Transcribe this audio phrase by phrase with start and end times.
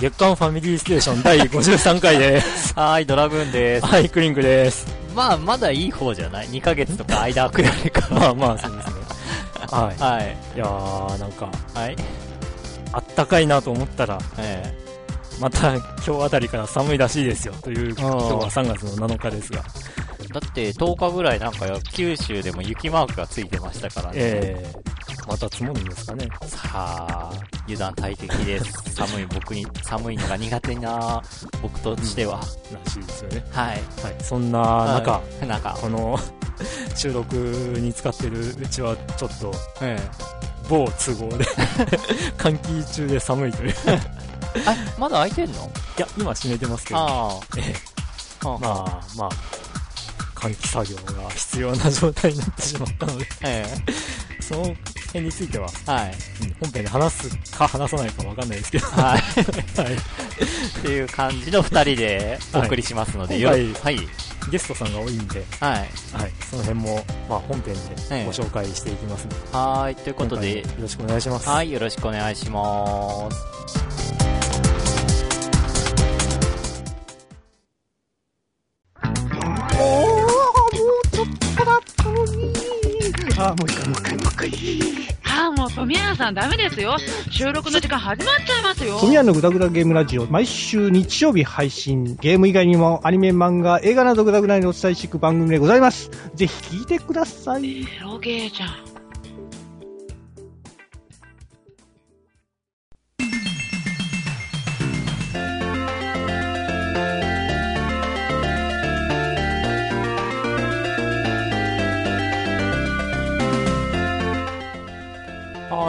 [0.00, 2.72] 月刊ファミリーステーション第53回です。
[2.74, 3.86] はーい、ドラグーンです。
[3.86, 4.86] はい、クリンクです。
[5.12, 8.06] まあ、まだいい方じゃない ?2 ヶ月とか間空くらいか。
[8.14, 8.94] まあまあ、そうですね。
[9.72, 10.26] ははい。
[10.54, 10.56] い。
[10.56, 11.96] いやー、なんか、はい。
[12.92, 14.72] あったかいなと思ったら、え
[15.40, 15.82] また今
[16.20, 17.54] 日あたりから寒いらしいですよ。
[17.60, 19.64] という、今日は3月の7日ですが。
[20.22, 24.12] えだって10日ぐらいなんか九州でも雪マークがついてましたからね。
[24.16, 24.97] えー、
[25.28, 26.26] また積もるんですかね。
[26.46, 27.30] さあ、
[27.64, 28.64] 油断大敵です。
[28.96, 31.22] 寒い僕に、寒いのが苦手な
[31.62, 32.40] 僕としては。
[32.72, 33.44] らしいですよね。
[33.52, 33.82] はい。
[34.02, 34.16] はい。
[34.24, 36.18] そんな中、はい、なんか、この
[36.96, 39.98] 収録に使ってるうちはちょっとえ
[40.68, 41.44] 某都合で
[42.38, 43.70] 換気中で寒いという。
[43.70, 44.00] いえ。
[44.66, 45.70] あ、まだ開いてんの？
[45.98, 47.74] や、今閉めてますけど、あえ
[48.44, 48.46] あ。
[48.46, 49.30] えまあまあ、
[50.34, 53.66] 換気作業が必要な状態になってしまったので、え
[54.48, 54.74] その
[55.08, 55.90] 辺については、え。
[55.90, 56.14] はい。
[56.42, 59.20] うん本編で話すか話さないかわかんないですけど、はい。
[59.20, 59.94] はい。
[59.94, 63.98] っていう感じの二人でお送りしますので、はいはい。
[64.50, 65.78] ゲストさんが多いんで、はい。
[65.78, 65.88] はい、
[66.50, 67.74] その辺も、まあ、本編
[68.10, 69.96] えでえご紹介していきますので、はい。
[69.96, 71.48] ということ今でよろしくお願いします。
[71.48, 71.70] はい。
[71.70, 74.47] よろしくお願いします。
[83.40, 84.50] あーもう一回もう一回もう一回
[85.30, 86.96] ああ、もう富永さんダメですよ。
[87.30, 88.98] 収録の時間始まっちゃいますよ。
[88.98, 96.10] 富谷のグダグダゲームラジオ、毎週日曜日配信、ゲーム以外にもアニメ、漫画、映画などグダグダにお伝えしていく番組でございます。
[96.34, 97.82] ぜひ聞いてください。
[97.82, 98.87] エロゲーじゃん。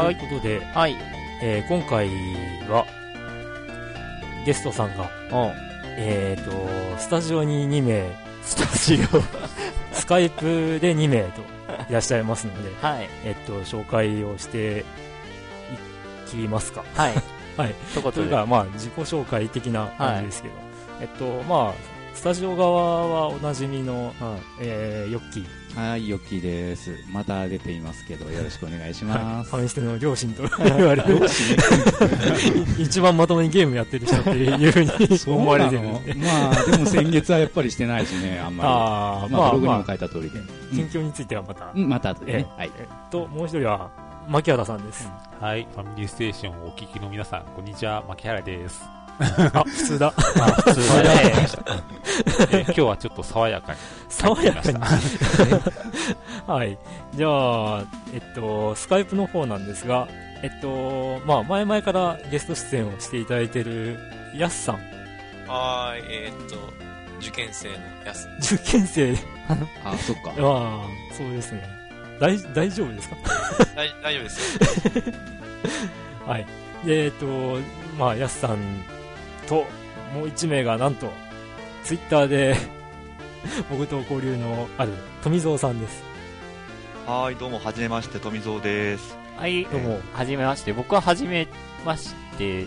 [0.05, 0.95] ということで、はい。
[1.41, 2.07] えー今回
[2.69, 2.85] は、
[4.45, 5.51] ゲストさんが、お
[5.97, 6.51] えっ、と、
[6.97, 8.09] スタジオに2名、
[8.41, 8.99] スタジ
[9.91, 11.41] スカイプで2名と
[11.89, 12.85] いらっしゃいますので、オ。
[12.85, 13.09] はい。
[13.25, 14.85] えっと、紹介をして
[16.27, 16.83] いきますか。
[16.95, 17.13] はい。
[17.57, 17.75] はい。
[18.13, 20.53] というか、まあ、自己紹介的な感じですけど、
[21.01, 21.73] えっと、まあ、
[22.13, 24.13] スタジオ側はおなじみの、
[24.61, 25.45] えーヨッキー、
[25.75, 26.91] はい、ヨッキーです。
[27.11, 29.49] また出ていますけど、よろしくお願いしはい、ます。
[29.51, 31.19] ファミステの両親と言われる、
[32.79, 36.13] 一番まともにゲームやってる人っていうふうにそ う思われてるんで。
[36.15, 39.33] まあ、でも先月はやっぱりしてないしね、あんまああ、り。
[39.33, 40.39] まあ、ブログにまあも書いた通りで。
[40.73, 42.47] 近況についてはまた、うん、また後でね。
[42.57, 42.71] えはい。
[42.77, 43.89] えっと、もう一人は、
[44.27, 45.09] 牧原さんです。
[45.39, 48.98] はい、ファミリーステーションをお聞きの皆さん、こんにちは、牧原です。
[49.19, 50.11] あ、普通だ。
[50.15, 51.33] 普通だね。
[52.51, 53.79] え今日はちょっと爽やかに。
[54.09, 54.77] 爽やかに。
[56.47, 56.77] はい。
[57.15, 57.27] じゃ
[57.79, 60.07] あ、えっと、スカイプの方なんですが、
[60.41, 63.99] えっと、まあ、前々からゲスト出演をしていただいている、
[64.35, 64.75] やすさん。
[65.47, 66.57] はーい、えーっと、
[67.19, 67.73] 受験生の
[68.05, 68.29] やす。
[68.55, 69.13] 受験生、
[69.83, 70.31] あ、そっか。
[70.41, 71.63] まあ、そうですね。
[72.21, 73.15] 大、大丈夫ですか？
[73.75, 74.55] 大大丈夫です
[74.99, 75.13] よ。
[76.27, 76.45] はい。
[76.85, 77.25] で、えっと、
[77.97, 78.57] まあ、やすさん
[79.49, 79.65] と、
[80.13, 81.11] もう一名がなんと、
[81.83, 82.55] ツイッターで、
[83.69, 84.93] 僕と交流のある
[85.23, 86.03] 富蔵さんです。
[87.07, 89.17] はーい、どうも、はじめまして、富蔵です。
[89.37, 89.65] はい。
[89.65, 90.71] どうも、はじめまして。
[90.73, 91.47] 僕ははじめ
[91.83, 92.65] まして、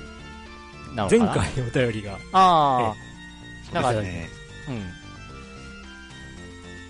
[0.95, 1.25] なのかな？
[1.27, 2.95] 前回お便りが、あ
[3.73, 3.75] あ。
[3.75, 4.05] なんか、うん。
[4.05, 4.29] ね、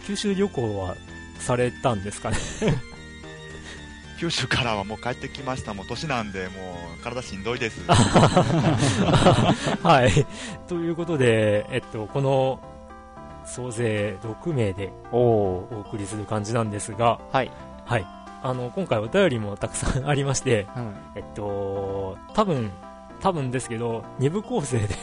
[0.06, 0.96] 九州旅行は
[1.38, 2.36] されたんですかね？
[4.22, 5.74] 九州からはもう帰ってきました。
[5.74, 7.80] もう年なんで、もう体しんどいです。
[7.90, 10.12] はい。
[10.68, 12.60] ということで、えっと、この、
[13.44, 17.50] 総勢6名でおおお送りする感じなんですが、はい。
[17.84, 18.06] はい。
[18.44, 20.94] あの、今回お便りもたくさんありまして、うん。
[21.16, 22.70] えっと、多分、
[23.20, 24.86] 多分ですけど、2部構成で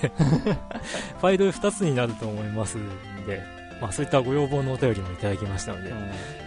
[1.19, 2.87] ファイル2つになると思いますん
[3.25, 3.43] で、
[3.81, 5.91] まあそういったご要望のお便りもいただきましたので、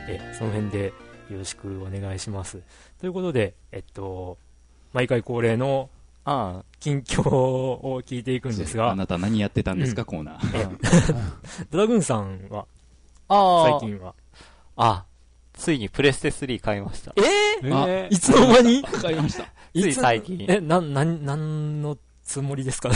[0.08, 0.94] え、その辺で
[1.32, 2.58] よろしくお願いします。
[3.00, 4.37] ということで、えっと、
[4.93, 5.88] 毎回恒例の
[6.25, 10.76] あ近況を聞いていくんですが、あなた何やってたんですか、コーナー。
[11.70, 12.67] ドラグーンさんは、
[13.29, 13.34] あ。
[13.34, 13.81] ああ。
[13.81, 13.88] 最。
[13.90, 14.14] 近は、
[14.76, 15.05] あ、
[15.55, 17.12] ついにプレステ3買いました。
[17.17, 17.23] え
[17.73, 18.82] あー、いつの間に？
[18.82, 19.44] わかりました。
[19.44, 19.49] つ？
[19.88, 20.44] い最近。
[20.49, 22.90] え、な、な、なんのつもりですか？
[22.93, 22.94] あ、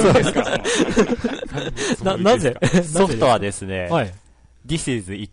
[0.00, 0.44] そうですか。
[2.16, 2.56] な、なぜ？
[2.82, 4.12] ソフトはですね、はい。
[4.66, 5.30] This is it.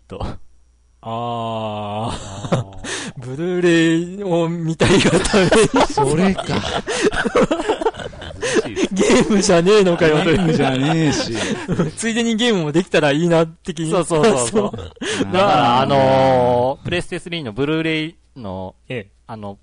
[1.06, 5.50] あー、 ブルーレイを見たいがために、
[5.92, 6.44] それか。
[8.92, 11.32] ゲームじゃねえのかよとゲームじゃねえし。
[11.96, 13.90] ついでにゲームもできたらいいな、的に。
[13.90, 14.72] そうそうそうそう。
[14.72, 19.58] だから、あーのー、プレステ3のブルーレイの、ええ、あの、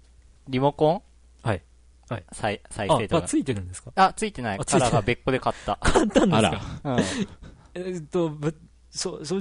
[0.47, 1.01] リモコン？
[1.43, 3.23] はい再再あ生、とか。
[3.23, 3.91] あついてるんですか？
[3.95, 4.59] あ、ついてない。
[4.59, 5.77] あついてないカラーが別個で買った。
[5.81, 6.61] 簡単ですあらか。
[6.83, 6.99] うん。
[6.99, 8.53] えーっと、ぶ
[8.91, 9.37] しょ正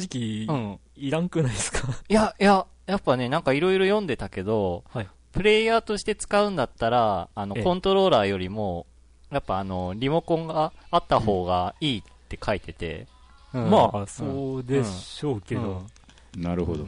[0.47, 0.79] 直、うん。
[0.97, 1.89] いらんくないですか？
[2.09, 8.87] いや、いや、やっぱね、なんかいろいろ読んでたけど、はいプレイヤーとして使うんだったら、あの、ええコントローラーよりも、
[9.31, 13.07] やっぱあの、リモコンがあった方がいいって書いてて。
[13.55, 15.83] うんまあ、そうでしょうけど、
[16.37, 16.85] なるほど。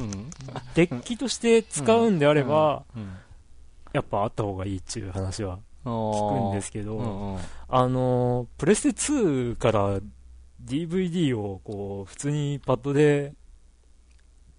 [0.00, 0.30] うん。
[0.74, 3.12] デッキとして使うんであれば、うん。
[3.92, 7.40] やっぱあった方がいいっていう話は聞聞くんですけど、うんうん。
[7.68, 10.00] あの、プレステ2から
[10.70, 13.34] DVD をこう、普通にパッドで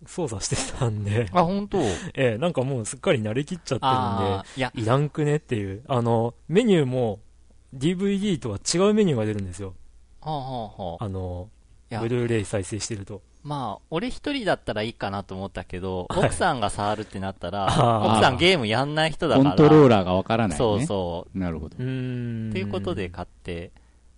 [0.05, 1.79] 操作してたんで、あ、本当？
[2.13, 7.19] ええ、なんかもうすっかり慣れきっちゃってるんあーいや、で、いらんくねっていう、あの、メニューも
[7.73, 9.73] DVD とは違うメニューが出るんですよ。
[10.21, 11.03] はあはあはあ。
[11.05, 11.49] あの、
[11.89, 13.21] ブルーレイ再生してると。
[13.43, 17.65] まあ、俺一人だったらいいかなと思ったけど、はい奥さんが触るってなったら、
[18.05, 19.49] 奥さんゲームやんない人だから。
[19.51, 20.57] コントローラーがわからないね。
[20.57, 21.83] そうそなるほどう。
[21.83, 22.49] ん。
[22.49, 23.71] っていうことで買って、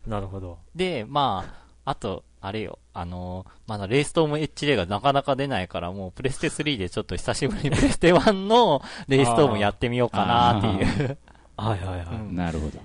[0.06, 0.60] なるほど。
[0.76, 11.18] で、まあ、あと、あれよ、あのーまだレイストーム H レイがなかなか出ないから、もうプレステ3でちょっと久しぶりにプレステ1の レイストームやってみようかなっていう。
[11.58, 12.06] はいはいはい。
[12.16, 12.80] うんなるほど。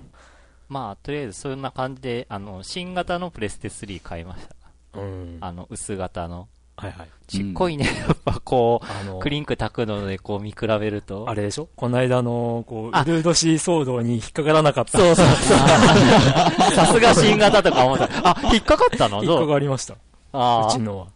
[0.69, 4.45] まあ、とりあえずそんな感じで、あの、新型のプレステ3買いまし
[4.93, 4.99] た。
[4.99, 5.37] うん。
[5.41, 6.47] あの、薄型の。
[6.79, 7.07] はいはい。
[7.27, 11.25] ちっこいね、やっぱこあのう、クリンク炊くのでこう見比べると。
[11.29, 11.69] あれでしょ？
[11.75, 14.97] この間の、こう、あウルードシー騒動に引っかからなかった。
[14.97, 15.57] そうそうそう。
[16.73, 18.09] さすが新型とか思った。
[18.23, 19.21] あ、引っかかったの？
[19.23, 19.95] 引っかかりました。
[20.33, 21.07] あーうちの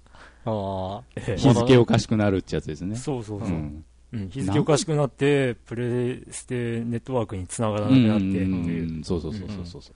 [0.45, 1.01] は。
[1.38, 2.95] 日付おかしくなるってやつですね。
[2.95, 3.51] そうそうそうう。
[3.54, 3.86] ん。
[4.13, 9.94] うん、日付おかしくなって、プレステネットワークに繋がらなくなってっていう、うんそうそうそうそうそう。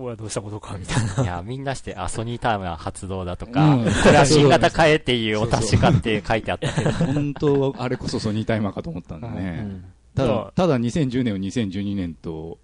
[0.00, 1.22] これはどうしたことかみたいな。
[1.22, 6.90] いや、みんなして、あ、ソニータイムは発動だとか、うんこれは新型買えっていうお達しかって書いてあったけど。
[6.92, 9.60] 本当はあれこそソニータイマーかと思ったんだうね。
[9.60, 12.58] んただ、ただ2010年を2012年と、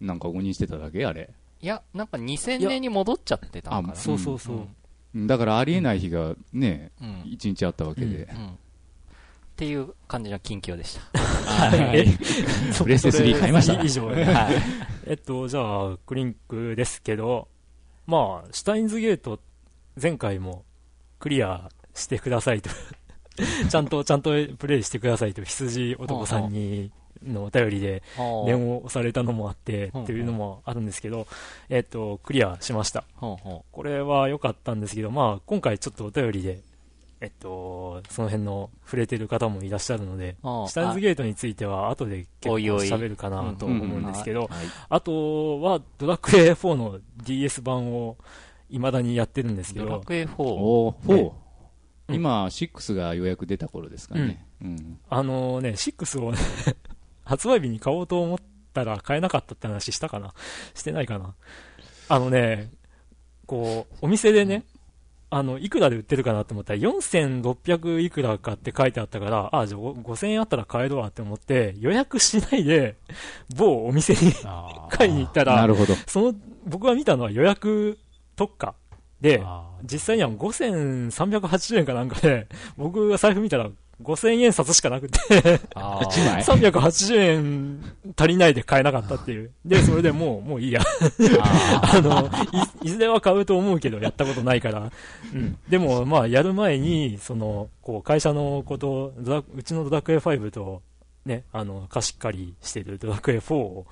[0.00, 1.30] なんか誤認してただけあれ。
[1.60, 3.92] いや、なんか2000年に戻っちゃってたのかな。
[3.92, 5.26] あそうそうそう。
[5.26, 7.22] だからありえない日がね、うん。
[7.26, 8.22] 一日あったわけで。
[8.22, 8.58] うん。
[9.50, 11.18] っていう感じの近況でした。
[11.18, 12.06] はい。
[12.82, 14.54] プレステ3買いました以上ねはい。
[15.06, 17.48] えっと、じゃあ、クリンクですけど、
[18.06, 19.40] まあ、シュタインズゲート、
[20.00, 20.64] 前回も
[21.18, 22.70] クリアしてくださいと。
[23.68, 26.90] ちゃんと、ちゃんとプレイしてくださいと、羊男さんに、
[27.22, 28.02] のお便りで
[28.46, 31.26] 念を押されたのもあって、っていうのもあるんですけど、
[31.68, 33.04] えっと、クリアしました。
[33.20, 36.60] これは良かったんですけど、まあ、今回ちょっとお便りで、
[37.20, 40.46] えっと、その辺の触れてる方もいらっしゃるので、う。
[40.68, 44.48] シュタインズゲートについては後で結構喋るかなと思うんですけど、はい
[44.88, 48.16] あとはドラクエ4の DS 版を
[48.70, 50.34] 未だにやってるんですけど、ドラクエ4。
[50.38, 51.22] おー、4。
[51.22, 51.30] うん
[52.12, 54.44] 今、6がようやく出た頃ですかね。
[54.62, 54.98] うん。
[55.08, 56.38] あのね、6をね、
[57.24, 58.38] 発売日に買おうと思っ
[58.72, 60.34] たら買えなかったって話したかな
[60.74, 61.34] してないかな
[62.08, 62.72] あのね、
[63.46, 64.64] こう、お店でね、
[65.32, 72.96] あの、いくらで売ってるかなって思ったら、4600いくらかって書いてあったから、あ、じゃあご5000円あったら買えるわって思って、予約しないで、
[73.54, 74.32] 某お店に
[74.90, 75.94] 買いに行ったら、なるほど。
[76.06, 76.34] その、
[76.66, 77.98] 僕が見たのは予約
[78.34, 78.74] 特価
[79.20, 79.42] で、
[79.84, 83.70] 実際には5380円かなんかで、僕が財布見たら
[84.02, 85.18] 5000円札しかなくて、
[85.74, 87.84] あ1枚？380円
[88.16, 89.50] 足りないで買えなかったっていう。
[89.64, 90.80] で、それでもう、 もういいや。
[91.40, 92.30] あ あの、
[92.82, 94.90] い、いずれは買うと思うけど、やったことないから。
[95.34, 95.56] うん。
[95.68, 99.12] でも、まあ、やる前に、その、こう、会社のこと、
[99.54, 100.82] うちのドラクエ5と、
[101.26, 103.86] ね、あの、貸し借りしてるドラクエ4を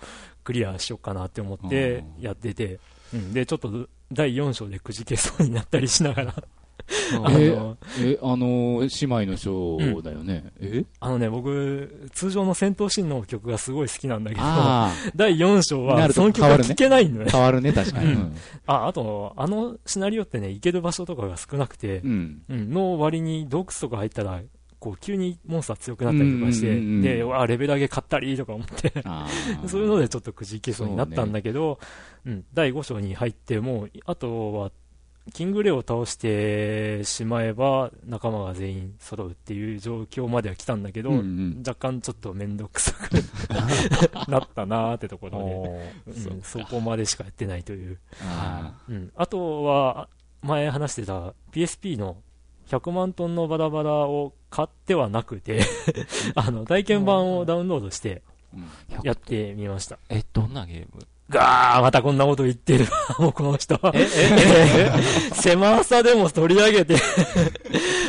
[0.45, 2.79] クリアしようかなって思ってやってて、
[3.13, 3.33] うん。
[3.33, 6.43] で、ちょっと、第4章でくじけそうになったりしながら、あ
[7.31, 10.45] えの、え、あの、姉妹のショーだよね。
[10.61, 10.85] え？
[11.01, 17.27] あのね、僕、通常の戦闘シーンの曲がすごい好きなんだけど、あ第4章はその曲が聴けないのね。
[17.29, 17.33] あ、。
[17.33, 18.13] 変わるね、確かに。
[18.13, 18.37] うん。
[18.67, 22.43] あ、あと、あのシナリオってね、行ける場所とかが少なくてう、ん。
[22.49, 24.41] うん、の割に洞窟とか入ったら、
[24.79, 27.03] こう、急にモンスター強くなったりとかして、うんうんうんうん。
[27.03, 28.93] で、わあ、レベル上げ買ったりとか思って、
[29.67, 31.79] そういうのでちょっとくじけそうになったんだけど、
[32.25, 34.71] うん、第5章に入って、もう、あとは、
[35.33, 41.63] キングレオを倒してしまえば、仲間が全員揃うっていう状況までは来たんだけど、うんうん。
[41.67, 47.99] 若干ちょっとめんどくさくなったなーってところで、 うん、そこまでしかやってないという。
[48.23, 50.09] あうん、あとは、
[50.43, 52.17] 前話してた PSP の
[52.69, 55.61] 100万トンのバラバラを買ってはなくて、
[56.35, 58.23] あの、体験版をダウンロードして
[59.03, 59.99] やってみました。
[60.09, 61.07] え、どんなゲーム？
[61.29, 62.85] ガー、またこんなこと言ってる。
[62.85, 63.79] わ、 もうこの人。
[63.93, 64.91] え、え、
[65.35, 66.95] 狭さでも取り上げて、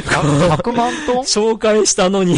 [0.06, 2.36] 100万トン紹介したのに、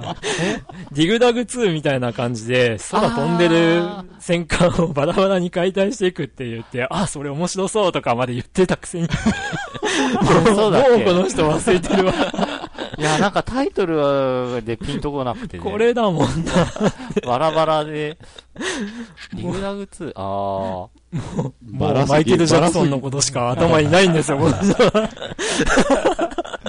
[0.92, 3.84] ディグダグ2みたいな感じで、空飛んでる
[4.20, 9.08] 戦艦をバラバラに解体していくって言って、あ、それ面白そうとかまで言ってたくせに。
[10.14, 10.74] もう
[11.04, 12.12] この人忘れてるわ。
[12.98, 15.64] いや、なんかタイトルはでピンとこなくてね。
[15.64, 16.52] これだもんな。
[17.26, 18.18] バラバラで、
[19.34, 25.10] リグダグ2、あもバラすぎうマイケル・ジャクソンのことしか頭にないんですよ、この人は。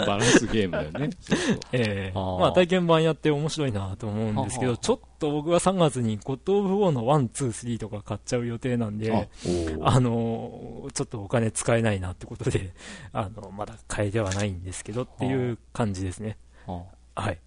[0.06, 1.10] バランスゲームだよね。
[1.22, 9.25] そうそうええあーまあ体験版やって面白いなと思うんですけど、ははちょっと僕は3月にゴッド・オブ・ウォーの1、2、3とか買っちゃう予定なんで、あ
[9.82, 12.74] あのーちょっとお金使えないなってことで、
[13.13, 16.38] あの、まだ買えてはないんですけどっていう感じですね。
[16.68, 16.84] あ。
[17.16, 17.39] はい。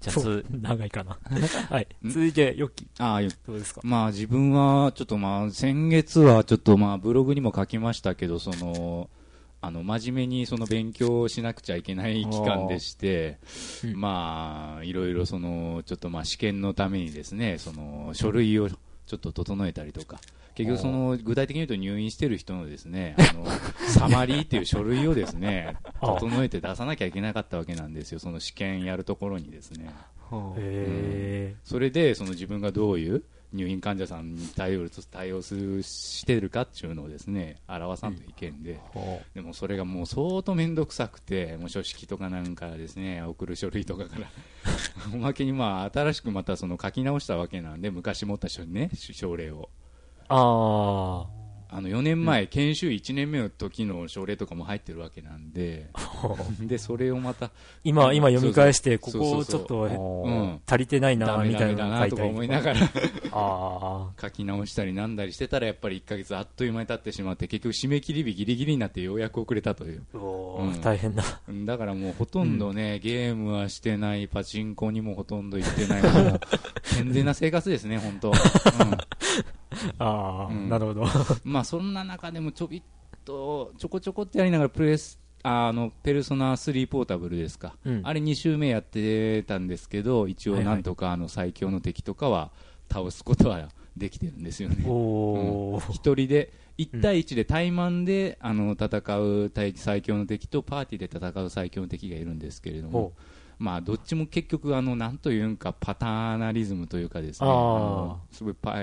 [0.00, 1.18] じゃあ、長いかな。
[1.70, 1.88] はい。
[2.06, 2.10] ん？
[2.10, 3.80] 続いて、ヨッキー、ああ、よどうですか？
[3.82, 9.10] まあ自分は、ちょっとまあ先月はちょっとまあブログにも書きましたけど、その、
[9.60, 13.38] あの、真面目にその勉強をしなくちゃいけない期間でして、
[13.84, 14.00] うん。
[14.00, 20.20] まあ、いろいろその、ちょっとまあ試験のためにですね、その、書類をちょっと整えたりとか、
[20.54, 23.46] 結局その、具体的に言うと入院してる人のですね、あの、
[23.88, 26.16] サマリーっていう書類をですね、 あ。
[26.18, 29.90] 整えて出さなきゃいけなかったわけなんですよ、その試験やるところにですね。
[30.56, 38.62] へそれで、その自分がどういう入院患者さんに対応す対応するしてるかっていうのをですね、表さんといけん。
[38.62, 38.78] で、
[39.34, 44.30] でもそれがもう相当面倒くさくて、もう書式とかなんかですね、送る書類とかから、
[45.14, 49.70] おまけにまあ、新しくまたその書き直したわけなんで、昔持った書ね、症例を。
[50.28, 51.37] ああ
[51.80, 56.34] の4年前、研修1年目の時の症例とかも入ってるわけなんで、あ。
[56.60, 57.50] で、それをまた、
[57.84, 62.24] 今、今読み返して、ここちょっと足りてないな、みたいなとか。
[62.24, 62.80] 思いながら、
[63.32, 70.02] あ書き直したりなんだりしてたらやっぱり1ヶ月あっという間に経ってしまって結局締め切り日ギリギリになってようやく遅れたという。
[70.14, 71.22] うんー大変だ。
[71.48, 76.02] うんだからもうほとんどね、ゲームはしてないパチンコにもほとんど行ってない
[76.96, 78.32] 健全な生活ですね本当、
[79.98, 80.68] ああ、うん。
[80.68, 81.02] なるほど。
[81.02, 81.08] うん、
[81.44, 82.82] まあそんな中でもちょびっ
[83.24, 88.00] とちょこちょこってやりながらプレスあのペルソナ3ポータブルですか、うん。
[88.04, 92.50] あれ2周目やってたんですけど一応なんとかあの最強の敵とかは
[92.90, 94.84] 倒すことはできてるんですよね。
[94.86, 95.92] おー。
[95.92, 102.92] 一人で1対1で対マンで、あの戦う対最強の敵とパーティーで戦う最強の敵がいるんですけれども。
[103.00, 103.12] ほ、
[103.58, 107.48] まあ、どっちも結局あのなんというんかパターナリズムというかですね
[108.30, 108.76] すごいパ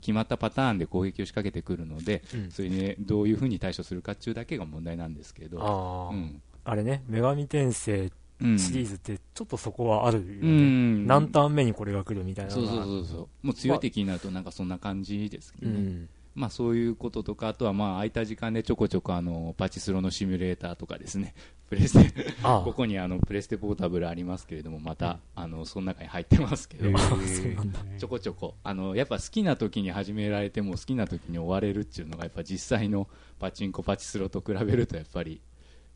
[0.00, 2.50] 決まったパターンで攻撃を仕掛けてくるので、うん。
[2.50, 6.42] それにどういうふうに対処するかっていうだけが問題なんですけど、うん。
[6.64, 8.10] あれね、女神転生
[8.42, 10.38] うんシリーズってちょっとそこはあるよね。
[10.42, 11.06] うん。
[11.06, 12.66] 何ターン目にこれが来るみたいなそう。
[12.66, 13.46] そうそうそう。
[13.46, 16.08] もう強い敵になるとなんかそんな感じですけどね、うん。
[16.34, 21.34] まあ、そういうこととか、あとはまあ空いた時間でちょこちょこあのパチスロのシミュレーターとかですね、
[21.70, 27.78] プレステ、あここにあのプレステポータブルありますけれども、また、あのその中に入ってますけど、へー そうなんだ。
[27.96, 33.08] ちょこちょこ、あのやっぱ好きな時に始められても好きな時に終われるっていうのが、やっぱ実際の
[33.38, 35.40] パチンコ、パチスロと比べると、やっぱり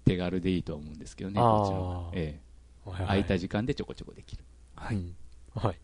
[0.04, 2.40] 手軽でいいとは思うんですけどね、こっちの方がえ
[2.86, 4.44] え、はいはい空いた時間でちょこちょこできる。
[4.76, 5.12] はい。
[5.56, 5.78] はい。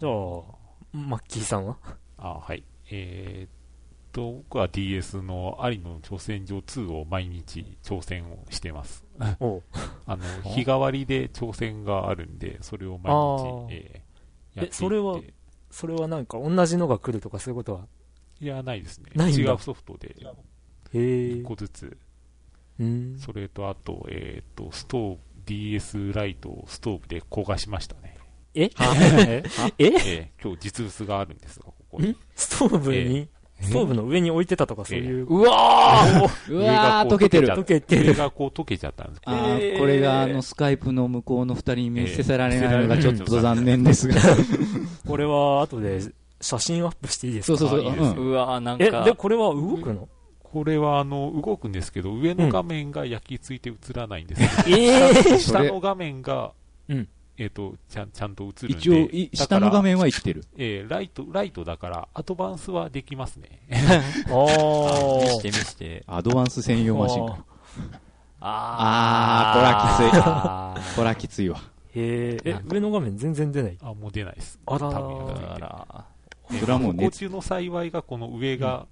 [0.00, 0.12] じゃあ、
[0.92, 1.76] マッキーさんは？
[2.16, 2.64] あはい。
[2.90, 3.57] えーっ
[4.18, 9.04] と、僕は DS の有野挑戦状2を毎日挑戦をしてます。
[9.18, 13.12] あの、日替わりで挑戦があるんで、それを毎
[13.70, 14.08] 日、えー
[14.54, 15.20] やってそれは
[15.70, 17.86] それはなんか同じのが来るとかそういうことは？
[18.40, 19.10] いや、ないですね。
[19.30, 20.14] 違うソフトで、へ
[20.94, 20.98] え
[21.34, 21.96] 1個ずつ。
[22.80, 23.18] うん。
[23.18, 28.16] それと、あと、えーっと、ストーブ、DS ライトをストーブで焦がしましたね。
[28.54, 28.70] え？
[29.28, 29.42] え？
[29.78, 30.32] ええ。
[30.38, 32.10] ー今日実物があるんですが、ここに。
[32.10, 32.16] ん？
[32.34, 33.28] ストーブに、
[33.60, 35.26] ストーブの上に置いてたとかそういう。
[35.26, 36.52] うわー！
[36.54, 37.48] うわー、溶けてる。
[37.48, 38.06] 溶けてる。
[38.10, 39.20] 上がこう溶けちゃったんです。
[39.20, 44.14] けどあーこれがあのスカイプの向こうの二人に見せせられないのがええちょっと残念ですが。
[45.06, 46.00] これは後で
[46.40, 47.58] 写真アップしていいですか？
[47.58, 47.92] そうそうそう。
[47.92, 48.28] うん。
[48.28, 50.08] うわーなんえ、かで、、これは動くの？
[50.42, 55.38] これはあの動くんですけど、上の画面が焼き付いて映らないんですえ。
[55.38, 56.52] 下の画面が、
[56.88, 60.44] うんえっ、とちゃん、ちゃんと映るんで、一応、いだから下の画面は生きてる。
[60.56, 63.60] えーライト、ライトだから、アドバンスはできますね。
[63.70, 66.02] あー見して見して。
[66.06, 67.44] アドバンス専用マシンか。
[68.40, 71.58] ああーこれはきついあー これはきついわ。
[71.94, 73.78] へえ、え、上の画面全然出ない？
[73.82, 74.58] あ、もう出ないです。
[74.66, 78.88] あらーそれはもう熱不幸中の幸いが、この上が、こ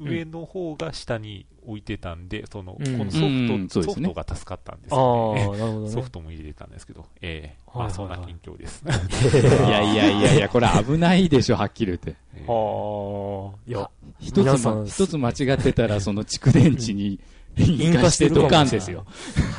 [0.00, 5.90] 上の方が下に置いてたんで、その、うんこのソフうんト、ソフトが助かったんですああ、よね。
[5.90, 8.84] ソフトも入れてたんですけど、ええまあはいはいはいそんな近況です。
[8.84, 12.10] いやいやいやいや、 これ危ないでしょ、はっきり言って。
[12.10, 17.18] いや、一つ一つ間違ってたら、その蓄電池に、
[17.56, 19.04] 引火してドカンですよ。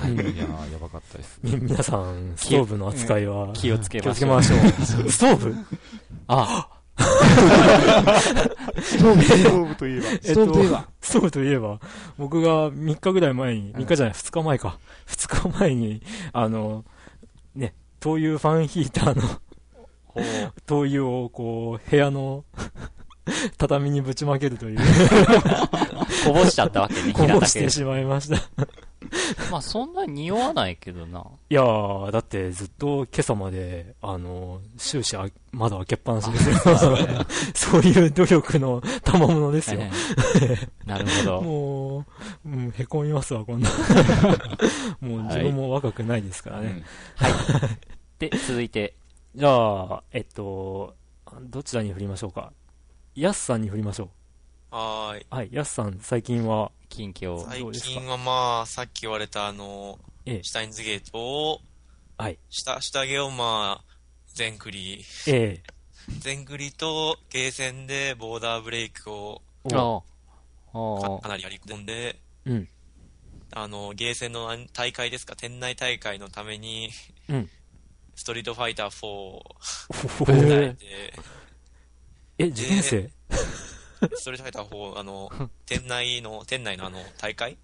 [0.03, 1.39] うんいやーやばかったです。
[1.43, 4.15] み皆さん、ストーブの扱いは、気をつけましょう。
[4.15, 6.74] つけましょう。
[6.97, 10.05] ストーブあ、ストーブといえば。
[10.21, 10.87] ストーブといえば。
[11.01, 11.79] ストーブといえば、
[12.17, 14.77] 僕が3日ぐらい前に、3日じゃない、2日前か。
[15.07, 16.01] 2日前に、
[16.33, 16.85] あの、
[17.55, 19.41] ね、灯油ファンヒーターの。
[20.65, 22.45] 灯油をこう、部屋の
[23.57, 24.79] 畳にぶちまけるという、
[26.25, 28.37] こぼしちゃったわけね、 こぼしてしまいました。
[29.51, 31.25] まあそんなに匂わないけどな。
[31.49, 36.55] いやー、だってずっと今朝まで、あの、終始あ窓開けっぱなしですよ。
[37.53, 39.79] そういう努力の 賜物ですよ。
[39.81, 39.89] え
[40.41, 41.41] えなるほど。
[41.41, 42.05] もう、
[42.45, 43.69] うん、へこみますわ、こんな。
[45.01, 46.83] もう自分も若くないですからね。
[48.19, 48.95] で、続いて、
[49.35, 50.95] じゃあ、えっと、
[51.41, 52.53] どちらに振りましょうか？
[53.15, 54.09] ヤスさんに振りましょ
[54.75, 55.21] はーい。
[55.21, 55.25] う。
[55.29, 57.37] はい、ヤスさん、最近は、近況。
[57.37, 57.91] どう最ですか？
[57.91, 60.43] 近はまあ、さっき言われたあの、ええ。
[60.43, 61.61] シュタインズゲートを、
[62.17, 63.85] はい、下、下着をまあ、
[64.33, 65.63] 全クリ、え
[66.19, 69.41] 全クリとゲーセンでボーダーブレイクを
[69.71, 70.01] ああ。
[71.01, 72.67] かかなりやり込んで、うん、
[73.53, 76.89] あの、ゲーセンの大会ですか、店内大会のために、
[77.29, 77.49] うん。
[78.13, 79.41] ストリートファイター4を
[80.27, 80.75] えー。
[80.75, 81.13] て、
[82.39, 83.09] え、受験生
[84.15, 85.31] ストリートファイター4、あの、
[85.65, 87.57] 店内の、店内のあの、大会？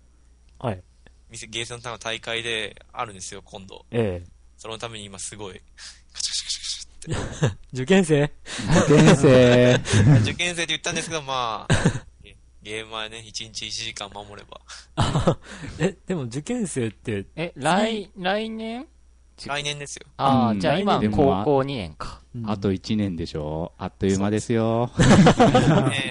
[0.59, 0.83] はい、
[1.29, 3.85] 店、ゲーセンの大会であるんですよ、今度。
[3.91, 4.23] え
[4.57, 5.61] そのために今すごい、
[6.13, 7.51] カチャカチャカチャカチャって。
[7.51, 8.23] え 受験生。
[10.21, 11.73] 受験生って言ったんですけど、まあ、
[12.23, 14.61] えゲームはね、1日1時間守れば。
[15.79, 18.87] え、でも受験生って、え、来、来年？
[19.47, 20.05] 来年ですよ。
[20.17, 22.21] ああ、うんじゃあ今、高校2年か。
[22.45, 24.91] あと1年でしょあっという間ですよ。
[25.89, 26.10] ね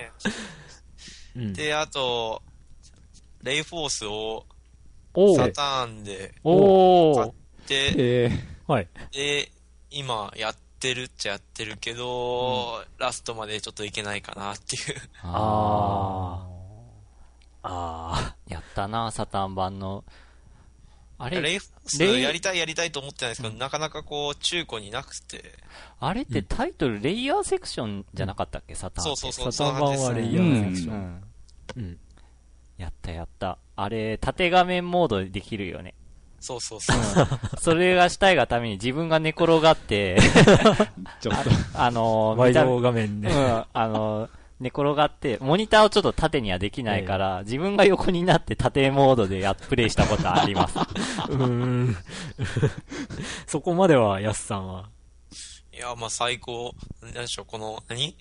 [1.37, 2.43] うん、で、あと、
[3.43, 4.45] レイフォースを
[5.15, 7.33] おサターンで買っおー。
[7.67, 8.31] て、え
[8.67, 8.89] はい。
[9.13, 9.51] で、
[9.91, 14.83] 今やってるっちゃやってるけど、ラストまでちょっといけないかなっていう。
[15.23, 16.51] ああ。
[17.63, 20.05] あやったな、サタン版の。
[21.23, 25.55] あれ、レイフォやりたいやりたいと思ってたんですけど、なかなかこう、中古になくて。
[26.01, 29.05] あれってタイトル、レイヤーセクションじゃなかったっけ、サタン。
[29.05, 30.95] そうそうそう、サタン版はレイヤーセクション。
[30.95, 31.23] うん。
[31.23, 31.75] あ。
[31.77, 31.99] うん。
[32.79, 33.59] やったやった。
[33.77, 35.95] あれ、縦画面モードでできるよね。
[36.41, 36.97] そうそうそう。
[37.61, 40.17] それがしたいがために自分が寝転がって、
[41.21, 41.51] ちょっと。
[41.75, 43.29] あのー、ワイ見たド画面で。
[43.29, 50.79] うん、あのー、寝転がって、モニターをちょっと縦にはできないから、自分が横になって縦モードでや、プレイしたことあります。
[51.31, 51.97] うーん。
[53.49, 54.91] そこまでは、ヤスさんは？
[55.73, 58.17] いや、まあ最高、なんでしょう、この、何？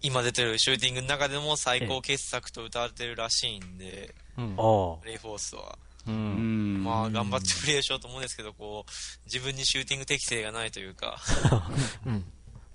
[0.00, 4.54] 今出てるシューティングの中でも最高傑作と歌われてるらしいんで、うん。
[4.58, 5.78] あレイフォースは。
[6.06, 6.10] う。
[6.10, 8.90] うんんまあ頑張ってプレイしようと思うんですけど、こう、
[9.24, 11.18] 自分にシューティング適性がないというか、
[11.50, 11.70] あ。
[12.06, 12.24] うん。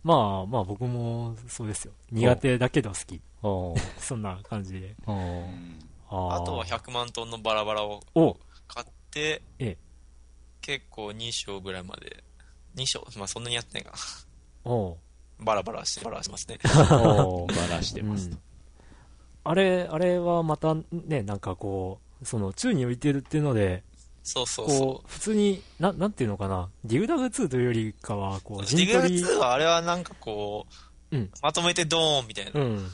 [0.04, 1.94] まあまあ僕もそうですよ。
[2.12, 3.22] 苦手だけど好き。
[4.00, 4.96] そんな感じで。
[5.06, 9.78] ああとは100万トンのバラバラをお買って、ええ
[10.62, 12.24] 結構2章ぐらいまで、
[12.76, 13.08] 2章？
[13.18, 13.92] まあそんなにやってないか
[14.66, 14.96] な。
[15.40, 16.60] バラバラして、バラしてますね。
[17.70, 18.30] バラしてます。
[18.30, 18.40] うん
[19.44, 23.84] あれ、あれはまたね、なんかこう、その宙に浮いてるっていうので、
[24.24, 28.66] そうそうこ、そう普通に、ななんていうのかな、ディグダグ2というよりかは、こう、う。
[28.66, 30.66] ディグダグ陣取り、2はあれはなんかこ
[31.12, 32.52] う、うんまとめてドーンみたいな。
[32.54, 32.88] うん。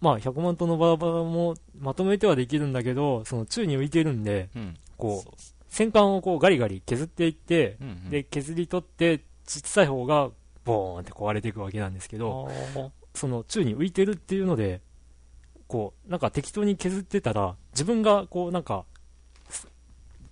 [0.00, 4.76] まあ、100万トンのバラバラもまとめてはできるんだけど、その宙に浮いてるんで、うん。
[4.96, 5.36] こそうう、
[5.68, 8.10] 戦艦をこうガリガリ削っていって、うんうん。
[8.10, 10.30] で、削り取って、小さい方が、
[10.64, 12.48] ボーンって壊れていくわけなんですけど、
[13.14, 14.80] その宙に浮いてるっていうので、
[15.68, 18.93] こう、なんか適当に削ってたら、自分がこう、なんか、す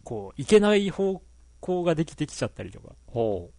[0.05, 1.23] こう、いけない方
[1.61, 3.51] 向ができてきちゃったりとか、ほ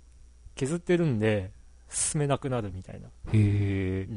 [0.55, 1.51] 削ってるんで、
[1.89, 3.07] 進めなくなるみたいな。
[3.07, 3.11] う。
[3.31, 4.07] へえ。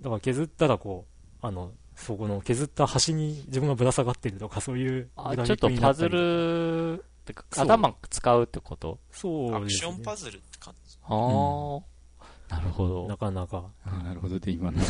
[0.00, 1.06] だから削ったらこ
[1.42, 8.98] う、あの、そこの削った端に自分がぶら下がってるとか、そういうあ、ちょっとパズックになってか頭使うってこと？
[9.10, 10.04] そうです、アクションね。
[10.04, 10.96] パズルって感じ。
[11.02, 13.16] ああ、なるほどな。
[13.16, 13.64] かなか。
[14.04, 14.78] なるほどで、今の。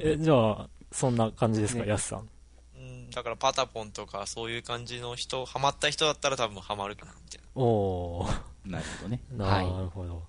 [0.00, 2.28] え、じゃあ、そんな感じですか、ねヤスさん。
[3.16, 7.62] うん、だからパタポンとかそういう感じの人、ハマった人だったら多分ハマるかな、みたいな。
[7.62, 9.20] おー、なるほどね。
[9.32, 10.22] なるほど。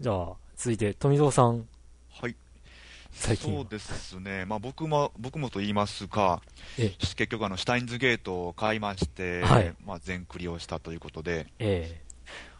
[0.00, 1.66] じゃあ、続いて、富蔵さん。
[2.10, 2.36] はい。
[3.12, 6.42] 最近はそうですね、まあ、僕も僕もと言いますか、
[6.78, 12.00] え結局あの、シュタインズゲートを買いまして、はいまあ、全クリをしたということで、え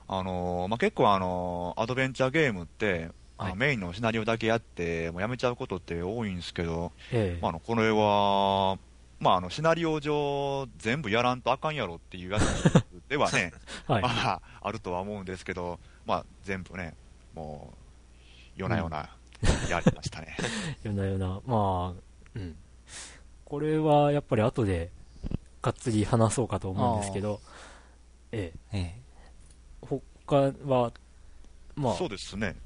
[0.08, 8.78] あのーまあ、結構、あのーアドベンチャーゲームって、はいメインのシナリオだけやって、もうやめちゃうことって多いんですけど、えええまあ、あのこれは、
[9.20, 13.52] まあ、あのシナリオ上、全部やらんとあかんやろっていうやつではね、
[13.86, 16.94] はいまあ、あるとは思うんですけど、まあ、全部ね、
[17.34, 17.76] もう、
[18.56, 19.10] 夜な夜な
[19.68, 20.36] やりましたね。
[20.82, 22.00] 夜な夜な、まあ、
[22.34, 22.56] うん。
[23.44, 24.90] これはやっぱり後で、
[25.60, 27.40] がっつり話そうかと思うんですけど、
[28.32, 29.00] ええ、え
[29.82, 30.92] 他は、
[31.74, 32.56] まあ、そうですね。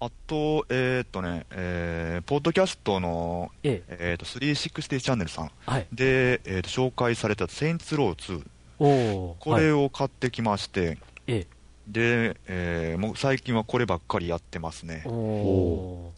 [0.00, 5.86] あと、えーっとね、えーポッドキャストの、ええ、えーっと、360チャンネルさんはい。
[5.92, 8.44] で、えーっと、紹介されたセインツロー2、
[8.80, 8.86] お
[9.30, 11.46] おこれはい、を買ってきまして、え
[11.88, 16.12] で、えーもう最近はこればっかりやってますねも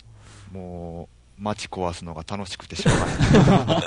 [1.39, 3.17] う、街壊すのが楽しくてしょうがない。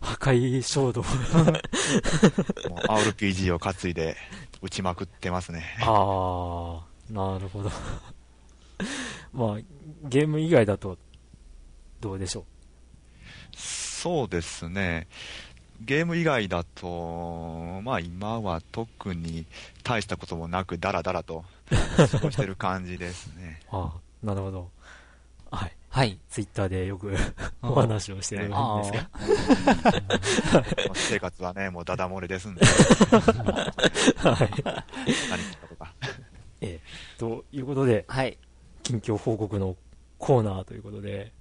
[0.00, 1.02] 破壊衝動。
[1.02, 4.16] RPG を担いで
[4.62, 5.64] 打ちまくってますね。
[5.80, 7.70] ああ、なるほど。
[9.32, 9.58] まあ、
[10.04, 10.98] ゲーム以外だと、
[12.00, 12.44] どうでしょ
[13.54, 15.08] そうですね。
[15.80, 19.46] ゲーム以外だと、まあ今は特に
[19.82, 21.44] 大したこともなくダラダラと
[22.10, 23.60] 過ごしてる感じですね。
[23.72, 23.76] う。
[23.76, 24.70] ああ、なるほど。
[25.50, 25.76] はい。
[25.88, 26.18] はい。
[26.28, 27.14] ツイッターでよく
[27.62, 28.60] お話をしてるんですが。
[28.60, 28.90] あま
[30.90, 32.76] あ 生活はね、もうダダ漏れですんで、はい。
[34.18, 35.92] 何かとか。
[36.60, 38.38] ええ、ということで、はい。
[38.86, 39.74] 近況報告の
[40.16, 41.32] コーナーということで、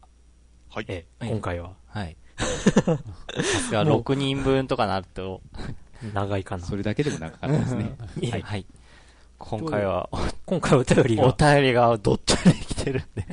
[0.68, 0.86] はい。
[0.88, 2.18] え今回ははい。
[2.40, 2.98] さ
[3.68, 5.42] すが6人分とかなると、
[6.12, 6.66] 長いかな。
[6.66, 7.96] それだけでも長かったですね。
[8.32, 8.42] はい。
[8.42, 8.66] はい。
[9.38, 10.10] 今回は、
[10.48, 13.28] 今回お便りおが、便りがどっちゃり来てるんで、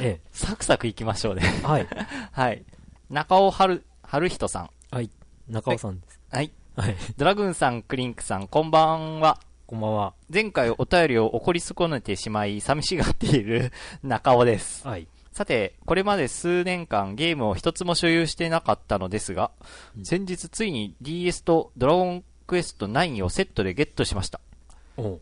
[0.00, 1.42] えサクサクいきましょうね。
[1.64, 1.88] え、はい。
[2.30, 2.64] はい。
[3.10, 4.70] 中尾春、春人さん。
[4.92, 5.10] はい。
[5.48, 6.20] 中尾さんです。
[6.30, 6.52] はい。
[6.76, 6.96] はい。
[7.16, 9.40] ドラグーンさん、クリンクさん、こんばんは。
[9.68, 10.14] こんばんは。
[10.32, 13.70] 前回お便りを怒り損ねてしまい、寂しがっている
[14.02, 14.88] 中尾です。
[14.88, 15.06] はい。
[15.30, 19.50] さて、これまで数年間ゲームを一つも所有してなかったのですが、
[19.94, 24.40] うん先日ついに DS とドラゴンクエスト9をセットでゲットしました。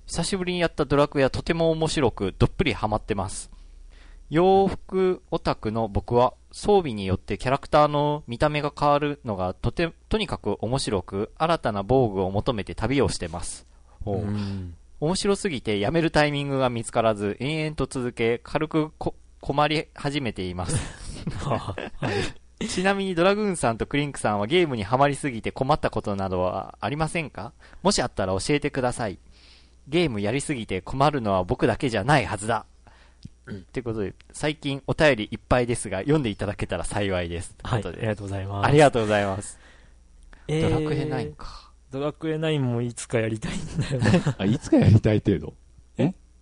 [0.07, 3.51] 久しぶりにやったドラクエはとても面白く、どっぷりハマってます。
[4.31, 13.67] 洋服オタクの僕は装備によってキャラクターの見た目が変わるのがとて、とにかく面白く、新たな防具を求めて旅をしてます。
[14.15, 14.75] うん。
[15.01, 20.77] 面白すぎてやめるタイミングが見つからず、延々と続け、軽くこ困り始めています。
[21.45, 21.75] は
[22.61, 22.69] い。
[22.69, 27.53] ちなみにドラグーンさんとクリンクさんはゲームにハマりすぎて困ったことなどはありませんか？
[27.83, 29.19] もしあったら教えてください。
[29.89, 32.65] ゲームやりすぎて困るのは僕だけじゃないはずだ。
[33.45, 37.55] うんってことで、最近お便りいっぱいですが、読んでいただけたら幸いです。
[37.63, 37.85] はい。
[37.85, 38.67] ありがとうございます。
[38.67, 39.59] ありがとうございます。
[40.49, 41.66] えードラクエ9か。
[41.91, 44.23] ドラクエ9もいつかやりたいんだよね。
[44.39, 45.55] あ、いつかやりたい程度？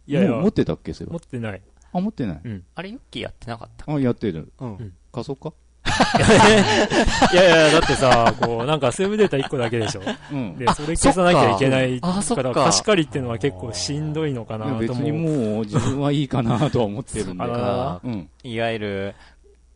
[0.07, 1.13] いやいや、もう持ってたっけそれは？
[1.13, 1.63] 持ってない。
[1.93, 2.41] あ、持ってない？
[2.75, 3.91] あれ、ユッキーやってなかった？
[3.93, 4.53] あ、やってる。
[4.61, 4.93] うん。
[5.13, 5.53] 貸そうか？
[7.33, 10.03] いやいや、だってさ、こう、なんかセーブデータ1個だけでしょ。
[10.33, 10.57] うん。
[10.57, 15.13] で、それ消さなきゃいけないあそっか、から貸し借りっていうのは結構しんどいのかなと思う。
[15.13, 17.43] もう自分はいいかなとは思ってるんで。
[17.45, 18.29] あらうん。
[18.43, 19.15] いわゆる、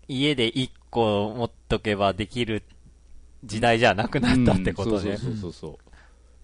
[0.09, 2.63] 家で1個持っとけばできる
[3.44, 5.11] 時代じゃなくなったってことで。
[5.11, 5.79] うんそうそうそうそう。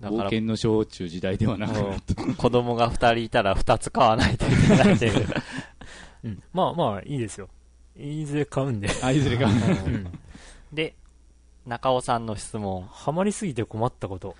[0.03, 2.23] だから冒険の小中時代ではなくなった。
[2.23, 5.27] うん子供が二人いたら二つ買わないといけないっていう。
[6.25, 6.43] うん。
[6.53, 7.49] まあまあ、いいですよ。
[7.97, 8.89] いずれ買うんで。
[9.03, 9.47] あ、いずれか。
[9.47, 10.19] うん。
[10.73, 10.95] で、
[11.67, 12.87] 中尾さんの質問。
[12.91, 14.37] ハマりすぎて困ったこと。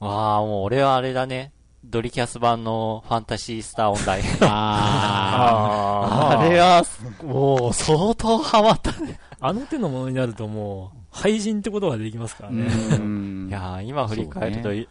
[0.00, 1.52] わあ、もう俺はあれだね。
[1.84, 4.24] ドリキャス版のファンタシースターオンライン。
[4.42, 6.82] あああれは、
[7.22, 9.18] もう相当ハマったね。
[9.40, 12.52] あの手のものになるともう、廃人ってことができますからあ。
[12.52, 12.66] ね。
[12.66, 13.46] うん。
[13.50, 14.88] いやー今振り返ると、そう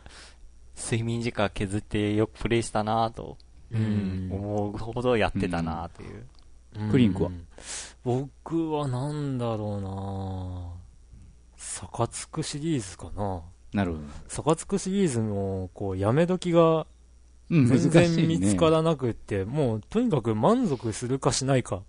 [0.76, 3.38] 睡眠時間削ってよくプレイしたなぁと、
[3.72, 4.30] うん。
[4.32, 6.26] 思うほどやってたなぁという。
[6.80, 6.92] うん。
[6.92, 7.32] クリンクは？
[8.04, 10.78] 僕はなんだろうな。
[11.56, 13.42] サカツクシリーズかな。
[13.74, 14.04] なるほど。
[14.28, 16.86] サカツクシリーズの、こう、やめ時が
[17.50, 21.82] うん、全然見つからなくって、もう、とにかく満足するかしないか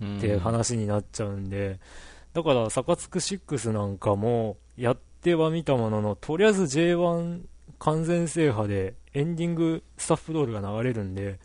[0.00, 0.18] うん。
[0.18, 1.80] って話になっちゃうんで、
[2.38, 7.40] だから、サカツク6なんかも、やってはみたものの、とりあえず J1
[7.80, 11.40] 完全制覇で、エンディングスタッフロールが流れるんで、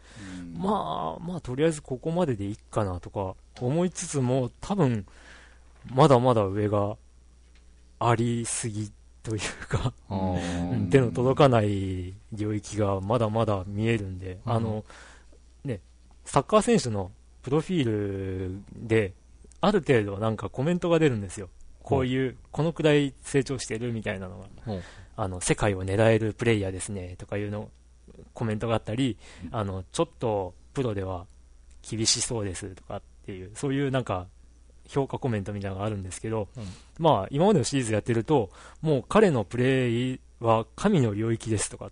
[0.56, 0.62] うん。
[0.62, 5.08] まあ、まあ、とりあえずここまででいいかなとか思いつつも、多分、
[5.92, 6.96] まだまだ上が
[7.98, 8.92] ありすぎ
[9.24, 14.86] というか、うん手の届かない領域がまだまだ見えるんで、うんあの、
[15.66, 15.80] ね、
[16.24, 17.10] サッカー選手の
[17.42, 19.14] プロフィールで、
[19.64, 21.50] ある程度なんかコメントが出るんですよ。
[21.82, 24.46] こういう、このくらい成長してるみたいなのが、
[25.16, 27.70] あの、世界を狙えるプレイヤーですね、とかいうの、
[28.34, 29.18] コメントがあったり、
[29.52, 31.28] あの、ちょっとプロでは
[31.82, 34.28] 厳しそうですとかっていう、そういうなんか、
[34.86, 36.64] 評価コメントみたいなのがあるんですけど、うん。
[37.00, 38.50] まあ、今までのシリーズやってると、
[38.82, 41.92] もう彼のプレイは神の領域ですとかっ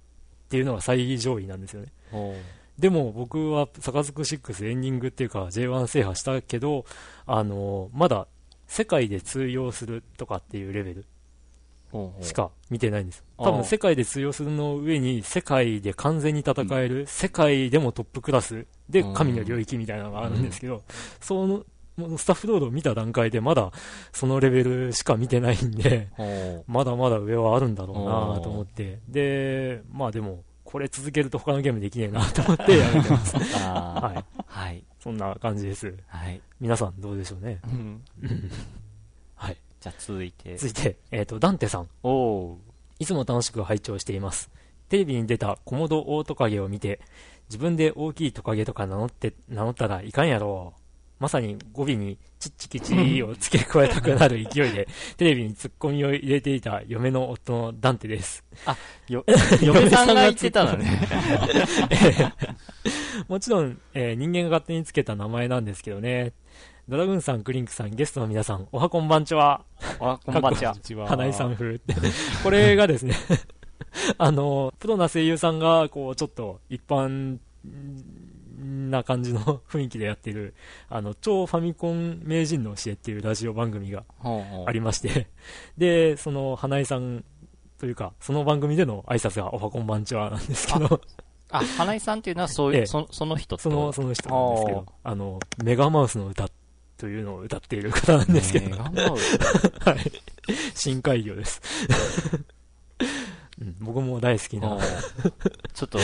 [0.50, 1.88] ていうのが最上位なんですよね。
[2.89, 6.86] ほでも僕はサカズク6エンディングっていうか J1 制覇したけど、
[7.26, 8.28] あのまだ
[8.67, 11.06] 世界で通用するとかっていうレベル
[12.22, 13.24] しか見てないんです。
[13.38, 20.84] 多分世界で通用するの上に世界で完全に戦える、世界でもトップクラスで神の領域みたいなのがあるんですけど、
[21.20, 21.65] その
[21.98, 23.72] もうスタッフロードを見た段階でまだ
[24.13, 33.36] そのレベルしか見てないんで、ほまだまだ上はあるんだろうなと思って、で、まあでも、これ続けると他のゲームできねえなと思ってやめてます。
[33.60, 34.42] はい。
[34.48, 34.84] はい。
[35.02, 35.94] そんな感じです。
[36.08, 36.42] はい。
[36.62, 37.60] 皆さんどうでしょうね。
[37.66, 38.02] うん
[39.36, 39.58] はい。
[39.82, 40.56] じゃあ続いて。
[40.58, 41.90] 続いて、えっ、と、ダンテさん。
[42.04, 42.58] おー
[43.00, 44.50] いつも楽しく拝聴しています。
[44.88, 47.02] テレビに出たコモドオオトカゲを見て、
[47.50, 50.81] 自分で大きいトカゲとか名乗って、名乗ったらいかんやろう。
[51.22, 58.44] まさに語尾にチッチキチを付け加えたくなる勢いで、 テレビにツッコミを入れていた嫁の夫のダンテです。
[59.08, 59.24] よ、
[59.62, 61.08] 嫁さんが言ってたのね。
[63.30, 66.34] もちろん、えー人間が勝手につけた名前なんですけどね。
[66.90, 69.64] ドラグーンさん、クリンクさん、ゲストの皆さん、おはこんばんちは。
[70.00, 71.08] あ、こんばんちは。
[71.08, 71.94] 花井さん風って。
[72.44, 73.14] これがですね、
[74.18, 77.38] あの、プロな声優さんが、こう、ちょっと一般
[78.62, 80.54] な感じの 雰囲気でやっている、
[80.89, 84.04] あの、超ファミコン名人の教えっていうラジオ番組が
[84.65, 85.28] ありまして、
[85.78, 87.24] で、その、花井さん
[87.80, 91.02] というか、その番組での挨拶が、おはこんばんちはなんですけど、
[91.50, 92.86] あ、花井さんっていうのは そういう、ええ。
[92.86, 96.50] そその人その、その人なんですけど、あの、メガマウスの歌
[96.97, 99.38] というのを歌っている方なんですけど、メガマウス？
[99.84, 100.12] はい。
[100.76, 101.62] 深海魚です。
[103.62, 104.78] うん僕も大好きな
[105.74, 106.00] ちょっと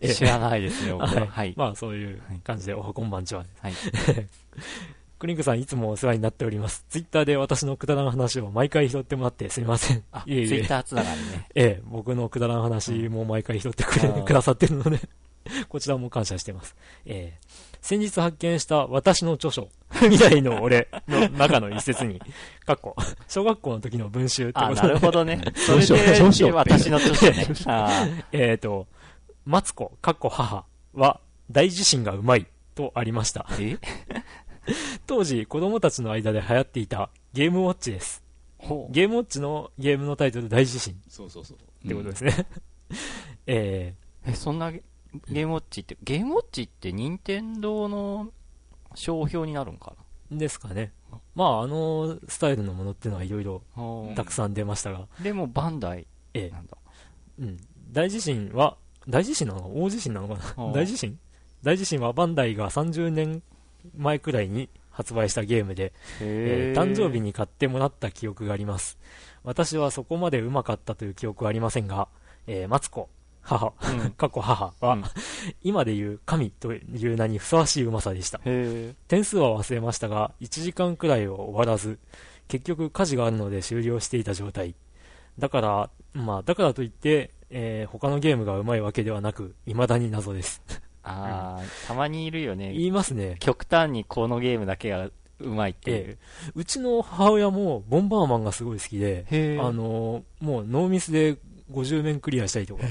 [0.00, 1.08] ええ知らないですね、僕は。
[1.08, 1.26] はい。
[1.26, 1.54] はい。
[1.56, 3.44] まあ、そういう感じで、おはこんばんちは。
[3.60, 3.72] はい。
[5.18, 6.86] クリンクさん、いつもお世話になっております。
[6.88, 10.02] ツイッターで私のくだらん話を毎回拾ってもらってすみません。
[10.12, 10.48] あ、いえいえ。
[10.48, 11.48] ツイッターつながりね。
[11.54, 15.00] ええ、僕のくだらん話も毎回拾ってくれ、うんくださってるので、
[15.68, 16.74] こちらも感謝してます。
[17.04, 17.38] ええ、
[17.80, 19.68] 先日発見した私の著書、
[20.00, 22.20] 未来の俺の中の一節に、
[22.66, 22.94] かっこ、
[23.28, 25.40] 小学校の時の文集ってあ、ことでなるほどね。
[25.54, 27.46] それで、私の著書ね。
[27.66, 28.86] あえっ、と、
[29.44, 33.46] マツコ、かっこ母は大地震がうまいとありました。
[35.06, 38.22] 当時、子供たちの間で流行っていたゲームウォッチです。
[38.90, 41.56] ゲームウォッチのゲームのタイトル大地震そうそうそう。
[41.56, 42.46] ってことですね。
[43.46, 43.94] え
[44.26, 44.72] え、そんな
[45.28, 48.30] ゲゲームウォッチって、ゲームウォッチって任天堂の
[48.94, 50.92] 商標になるんかー、ですかね。
[51.34, 53.62] まあ、あのスタイルのものっていうのはいろいろ
[54.14, 56.50] たくさん出ましたが、でもバンダイええ。
[56.50, 56.76] なんだ。
[57.40, 57.56] うん。
[57.90, 58.76] 大地震は、
[59.08, 60.20] 大地震なの大地震な？
[60.20, 61.18] のかな大地震？
[61.62, 63.42] 大地震はバンダイが30年
[63.96, 68.98] 前くらいに発売したゲームで、えー誕生日に買ってもらった記憶があります。
[69.42, 72.08] 私はそこまでうまかったという記憶はありませんが、
[72.46, 73.08] えーマツコ、
[73.42, 75.04] 母、うん 過去母は、うん
[75.62, 78.40] 今で言う神という名にふさわしいうまさでした。
[78.40, 81.98] 点数は忘れましたが、1時間くらいを終わらず、
[82.48, 84.74] 結局火事があるので終了していた状態。
[85.38, 90.62] だから、まあ、だからといって、えー他のゲームがうまいわけではなく、未だに謎です。
[91.02, 92.72] ああ、たまにいるよね。
[92.72, 93.36] 言いますね。
[93.40, 96.18] 極端にこのゲームだけがうまいっていう。
[96.54, 99.32] うちの母親も、ボンバーマンがすごい好きで、あ
[99.72, 101.36] のーもうノーミスで
[101.70, 102.82] 50面クリアしたりとか。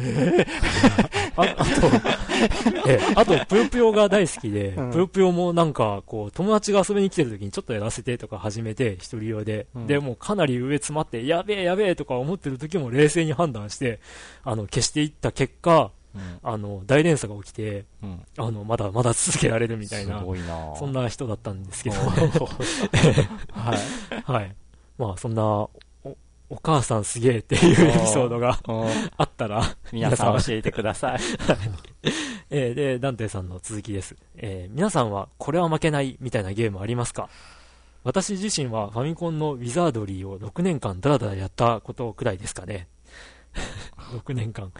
[1.36, 4.92] ああと、ええあと、ぷよぷよが大好きで、うん。
[4.92, 9.88] ぷよぷよもなんか、こう、友達が遊びに来てる時にちょっとやらせてとか始めて、一人用で、うん。
[9.88, 14.00] で、もうかなり上詰まって、やべえやべえとか思ってる時も冷静に判断して、
[14.44, 16.39] あの、消していった結果、うん。
[16.42, 18.22] あの、大連鎖が起きて、うん。
[18.38, 20.24] あの、まだまだ続けられるみたいな
[20.76, 21.96] そんな人だったんですけど、
[23.54, 24.32] はい。
[24.32, 24.56] はい。
[24.98, 25.68] まあ、そんな、
[26.49, 28.85] お、お母さんすげえっていうエピソードがうん
[29.17, 31.19] あったら、皆さん教えてください。
[32.51, 34.15] えーで、ダンテさんの続きです。
[34.35, 37.29] えー皆さんはこれは負けないみたいなゲームありますか？
[38.03, 42.88] 私自身はファミコンのウィザードリーを6年間ダラダラやったことくらいですかね。
[44.25, 44.71] 6年間。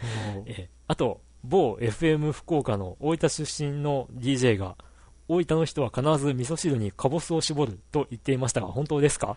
[0.46, 4.76] えーあと、某 FM 福岡の大分出身の DJ が、
[5.28, 9.36] 大分の人は必ず味噌汁にカボスを絞ると言っていましたが、本当ですか？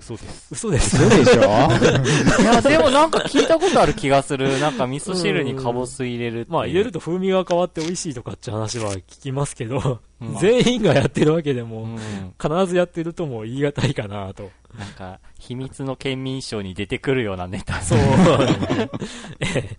[0.00, 0.48] 嘘です。
[0.54, 0.96] 嘘です。
[1.02, 1.42] 嘘でしょ？
[2.42, 4.58] いや、でもなんか聞いたことある気がする。
[4.60, 11.98] なんか味噌汁にカボス入れるまあ入れると風味が変わって美味しいとかって話は聞きますけど、うん全員がやってるわけでうも、ん。
[12.42, 14.50] 必ずやってるとも言い難いかなと。
[14.78, 17.80] なんか、秘密の県民賞に出てくるようなネタ。
[17.82, 17.98] そう。
[19.40, 19.76] ええ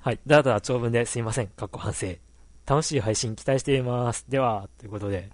[0.00, 0.18] はい。
[0.26, 1.46] だらだら長文ですいません。
[1.48, 2.08] かっこ反省。
[2.66, 4.26] 楽しい配信期待しています。
[4.28, 5.30] では、ということで、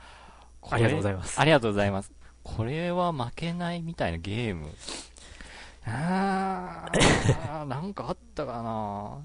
[0.70, 2.12] ありがとうございますありがとうございます。
[2.44, 4.68] これは負けないみたいなゲーム。
[5.86, 9.18] あー、なんかあったかな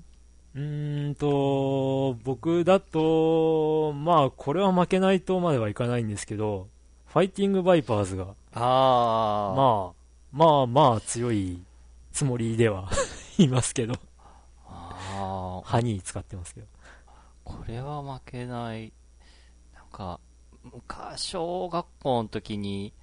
[0.56, 6.68] うーんと、僕だと、まあ、これは負けないとまではいかないんですけど、
[7.08, 9.56] ファイティングバイパーズが、あー。
[9.56, 9.94] まあ、
[10.32, 11.60] まあまあ強い
[12.12, 12.90] つもりでは
[13.38, 13.94] いますけど、
[14.68, 16.68] あーハニー使ってますけど。
[17.44, 18.92] これは負けない。
[19.76, 20.20] なんか、
[20.64, 22.94] 昔、小学校の時に、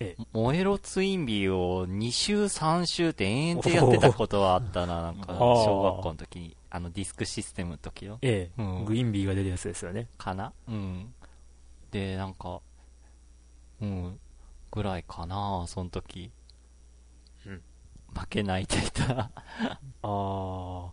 [0.00, 6.56] ええ燃えろツインビーを2週3週って延々とやってたことはあったな、 なんか、小学校の時に。
[6.70, 8.18] あの、ディスクシステムの時の。
[8.22, 10.08] ええ、うんグインビーが出るやつですよね。
[10.18, 10.52] かな？
[10.68, 11.14] うん。
[11.90, 12.60] で、なんか、
[13.80, 14.20] うん、
[14.70, 16.30] ぐらいかな、その時。
[17.46, 17.62] うん。
[18.14, 19.30] 負けないって言ったら。
[20.02, 20.90] あー、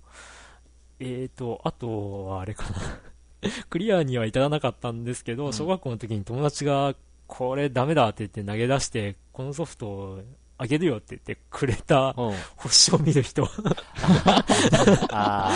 [0.99, 3.51] えーと、あとはあれかな。
[3.69, 6.95] クリアには至らなかったんですけど、うん小学校の時に友達が、
[7.27, 10.21] これダメだって言って投げ出して、このソフトを
[10.57, 12.33] あげるよって言ってくれたうん。
[12.55, 13.47] 星を見る人。
[15.11, 15.51] あ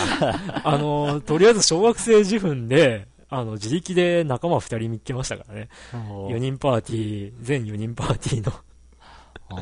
[0.64, 5.68] あの、とりあえず小学生自分で、あの、自力で仲間二人見つけましたからね。
[5.92, 5.96] あ。
[5.96, 8.52] 4人パーティー、全4人パーティーの。
[9.52, 9.56] あ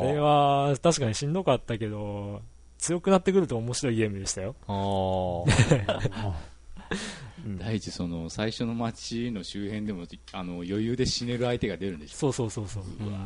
[0.00, 2.42] あれは、確かにしんどかったけど、
[2.78, 4.54] 強くなってくると面白いゲームでしたよ。
[7.46, 12.16] 第一、その、最初の街の周辺でも、あの、余裕で死ねる相手が出るんでしょ？
[12.16, 12.84] そうそうそうそう。
[13.00, 13.24] うん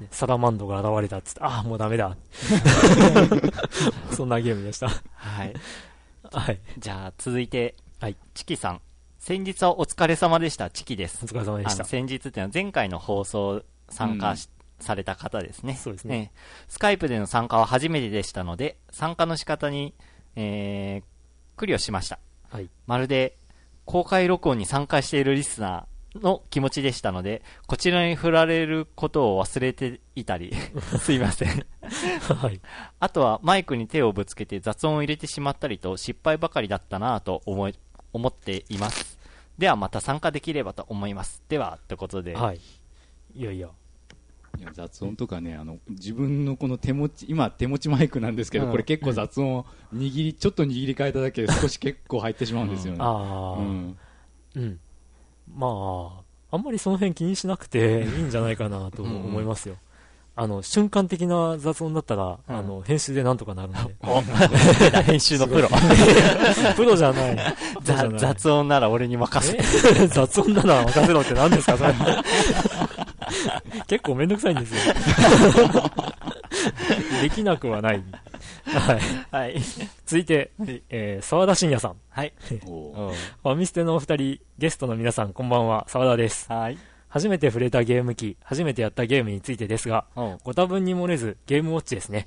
[0.00, 2.16] ねサラマンドが現れたっつって、ああ、もうダメだ。
[4.10, 4.88] そんなゲームでした。
[4.88, 5.54] はい。
[6.32, 6.60] はい。
[6.78, 8.16] じゃあ、続いて、はい。
[8.34, 8.80] チキさん。
[9.20, 10.68] 先日はお疲れ様でした。
[10.68, 11.28] チキですお。
[11.28, 11.84] 疲れ様でした。
[11.84, 14.48] 先日っていうのは前回の放送参加し、
[14.80, 15.76] された方ですね。
[15.76, 16.32] そうですね
[16.68, 19.94] スカイプでの参加は初めてでしたので、参加の仕方に、
[20.36, 22.18] えー、苦慮しました。
[22.54, 22.70] はい。
[22.86, 23.36] まるで、
[23.84, 30.54] 公開録音に参加しているリスナーの気持ちでしたので、こちらに振られることを忘れていたり、
[31.00, 31.66] すいません。
[32.38, 32.60] はい。
[33.00, 37.74] あとはマイクに手をぶつけて雑音を入れてしまったりと失敗ばかりだったなぁと思い、
[38.12, 39.18] 思っています。
[39.58, 41.42] ではまた参加できればと思います。
[41.48, 42.36] では、ってことで。
[42.36, 42.60] はい。
[43.34, 43.68] いやいや。
[44.72, 52.98] 雑音とかね、あの、自分のこの手持ち、今手持ちマイクなんですけど、うんこれ結構雑音を握り、ちょっと握り替えただけで 少し結構入ってしまうんですよね。
[53.00, 53.96] ああ、うん。
[54.56, 54.78] うん。
[55.54, 55.66] ま
[56.50, 59.76] あ、あんまりその辺気にしなくていいんじゃないかなと思いますよ。
[60.36, 63.78] あの、瞬間的な雑音だったら、うんあの、編集でなんとかなるんで。
[64.02, 64.20] お
[65.02, 65.68] 編集のプロ。
[66.74, 67.36] プロじゃない。
[68.16, 69.56] 雑音なら俺に任せ
[70.08, 71.94] 雑音なら任せろって何ですか、それ。
[73.86, 74.94] 結構めんどくさいんですよ。
[77.22, 78.02] できなくはない。
[78.64, 79.00] はい。
[79.30, 79.60] はい。
[80.06, 80.52] 続いて、
[80.88, 81.96] えー、沢田信也さん。
[82.08, 82.32] はい。
[82.64, 86.50] ファミステのお二人、ゲストの皆さん、こんばんは、沢田です。
[86.50, 86.78] はい。
[87.08, 90.38] 初めて触れたゲーム機、初めてやったゲームについてですが、うん。
[90.42, 92.24] ご多分に漏れず、ゲームウォッチですね。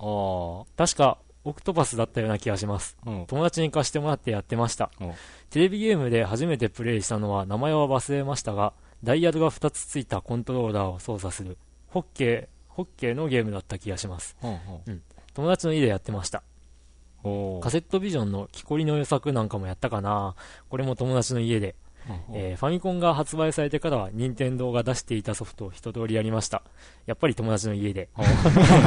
[0.77, 2.97] 確か、オクトパスだったような気がします。
[3.05, 3.25] うん。
[3.27, 5.13] 友達に貸してもらってやってましたうん。
[5.49, 11.57] テレビゲームで初めてプレイしたのは名前は忘れましたが、ダイヤルが2つついたコントローラーを操作する、
[11.87, 14.35] ホッケー、ホッケーのゲームだった気がします。
[14.43, 15.01] うん。
[15.33, 16.43] 友達の家でやってました。
[17.23, 20.35] おカセットビジョンの木こりの予作なんかもやったかな
[20.69, 21.75] これも友達の家で。
[22.33, 26.63] えーファミコンが発売されてからは任天堂が出していたソフトを一通りやりました。
[27.05, 28.09] やっぱり友達の家で。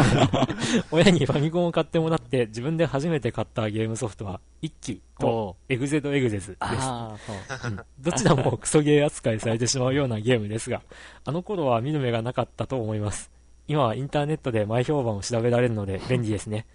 [0.90, 6.58] 親にファミコンを買ってもらって自分で初めて買ったゲームソフトは一機とエグゼドエグゼズです。
[6.60, 7.16] あ
[7.64, 10.82] うんどちらもクソゲー扱いされてしまうようなゲームですが、
[11.24, 13.30] あの頃は見る目がなかったと思います。
[13.68, 16.66] 今はインターネットで前評判を調べられるので便利ですね。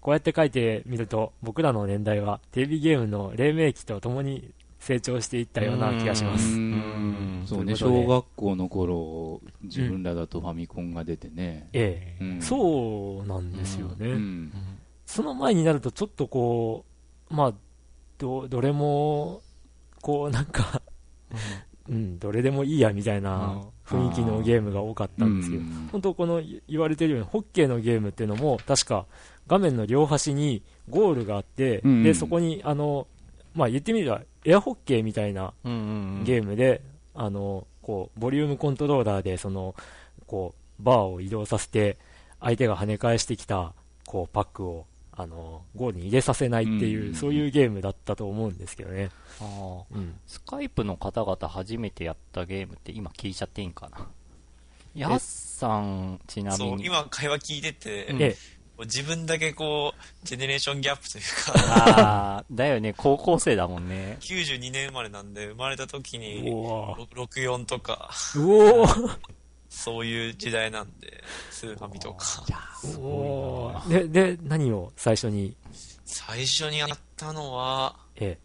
[0.00, 4.52] こうやって書いてみると、僕らの年代はテレビゲームの黎明期と共に
[4.84, 6.58] 成長していったような気がしまうす。
[6.58, 7.42] ん。
[7.46, 11.70] そうね、小学校の頃、自分らだとファミコンが出てね。
[11.72, 12.24] ええ。
[12.24, 12.42] うん。
[12.42, 14.08] そうなんですよね。
[14.08, 14.52] うん。
[15.06, 16.84] その前になるとちょっとこ
[17.30, 17.54] う、まあ、
[18.18, 19.40] ど、どれも、
[20.02, 20.82] こうなんか、
[21.88, 25.88] うん、どれでもいいやみたいな雰囲気のゲームが多かったんですけど、うん。
[25.92, 29.06] 本当この言われてるようにホッケーのゲームっていうのも確か
[29.46, 32.02] 画面の両端にゴールがあって、うん。
[32.02, 33.06] でそこにあの、
[33.54, 35.52] まあ、言ってみればエアホッケーみたいな。
[35.64, 36.82] ゲームで、
[37.14, 39.74] あのこうボリュームコントローラーでその
[40.26, 41.98] こうバーを移動させて、
[42.40, 43.72] 相手が跳ね返してきた、
[44.06, 49.10] こう、パックを、あの、ゴールに入れさせないっていう、うんそういうゲームだったと思うんですけどね。
[49.92, 50.14] うん。
[50.26, 54.08] スカイプの方々初めてやったゲームって今聞いちゃっていいんかな
[54.94, 56.86] やっさん、ちなみそう、に。
[56.86, 58.36] 今会話聞いてて、うんえ
[58.80, 64.16] 自分だけこう、ジェネレーションギャップというか、ああ、だよね、高校生だもんね。
[64.20, 66.40] 92年生まれなんで、生まれた時え。
[66.42, 68.40] に、うわろ64とか、う
[68.80, 69.18] おー
[69.68, 72.26] そういう時代なんで、スーファミとか。
[72.98, 75.56] おーで、で、何を最初に、
[76.04, 78.38] 最初にやったのは、え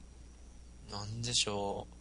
[0.91, 1.95] なんでしょう。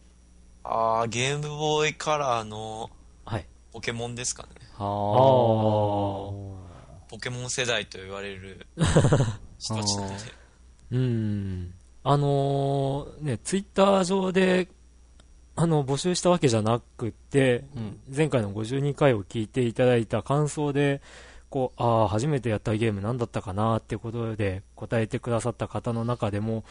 [0.63, 2.89] あー、ゲームボーイカラーの
[3.27, 3.29] え。
[3.29, 3.45] はい。
[3.71, 4.49] ポケモンですかね。
[4.77, 6.48] ああ。
[7.09, 8.67] ポケモン世代と言われる
[9.57, 10.15] 人たちなんで。
[10.91, 11.73] うん。
[12.03, 14.69] あのーね、ツイッター上で、
[15.55, 21.01] あの、募集したわけじゃなくって、うん前回の52回を聞いていただいた感想で、
[21.49, 26.63] こう、ああ、初めてやったゲーム何だったかなってことで答えてくださった方の中でも、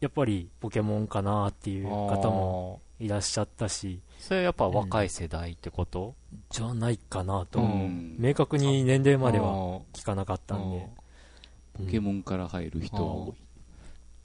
[0.00, 6.14] やっぱりポケモンかなっていう方もあいらっしゃったし、ーそれやっぱ若い世代ってこと、
[6.50, 8.16] じゃないかなと、うん。
[8.18, 9.52] 明確に年齢まではあ
[9.92, 10.86] 聞かなかったんで。
[11.78, 13.34] ポケモンから入る人は多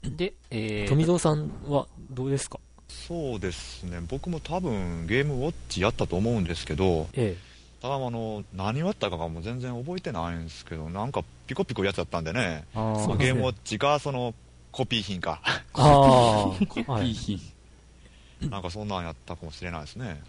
[0.02, 0.08] い。
[0.08, 2.58] ーで、えー、富蔵さんはどうですか？
[2.88, 7.36] そうですね、僕も多分ゲームウォッチやったと思うんですけど、え
[7.80, 13.04] ただあの何をやったかがもう全然覚えてないんですけど、なんかピコピコやつだったんでね、あー。
[13.04, 14.34] そうゲームウォッチがその
[14.72, 15.50] コピー品か、え。
[15.74, 17.40] ああ、コピー品。
[18.50, 20.22] なんかそんなんやったかもしれないですね。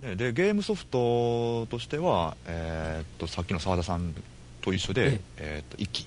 [0.00, 4.14] ででゲームソフトとしては、えーっとさっきの澤田さん
[4.60, 6.06] と一緒えで、えーっと一機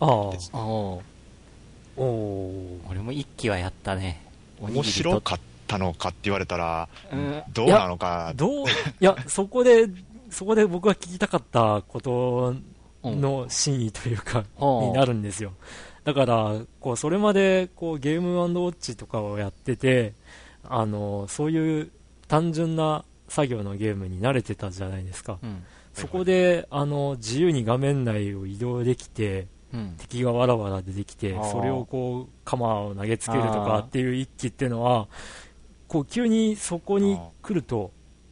[0.00, 0.50] ああ、です。
[0.52, 0.58] ー。
[0.58, 2.00] おー。
[2.00, 4.24] おお俺も一期はやったね。
[4.60, 7.42] 面白かったのかって言われたら、うん。
[7.52, 9.88] どうなのか、どう、いや、そこで、
[10.30, 12.54] そこで僕が聞きたかったこと
[13.02, 15.52] うんの真意というか、うんになるんですよ。
[16.08, 20.14] だから、こう、それまで、こう、ゲームウォッチとかをやってて、
[20.64, 21.90] あの、そういう
[22.28, 25.38] 単純な作業のゲームに慣れてたじゃないですか。
[25.42, 25.64] うん。
[25.92, 29.96] そこで、あの、自由に画面内を移動できて、うん。
[29.98, 35.08] 敵がわらわら出てきてそれをこう鎌を投げつけるとかっていう一機っていうのは
[35.88, 37.90] こう急にそこに来ると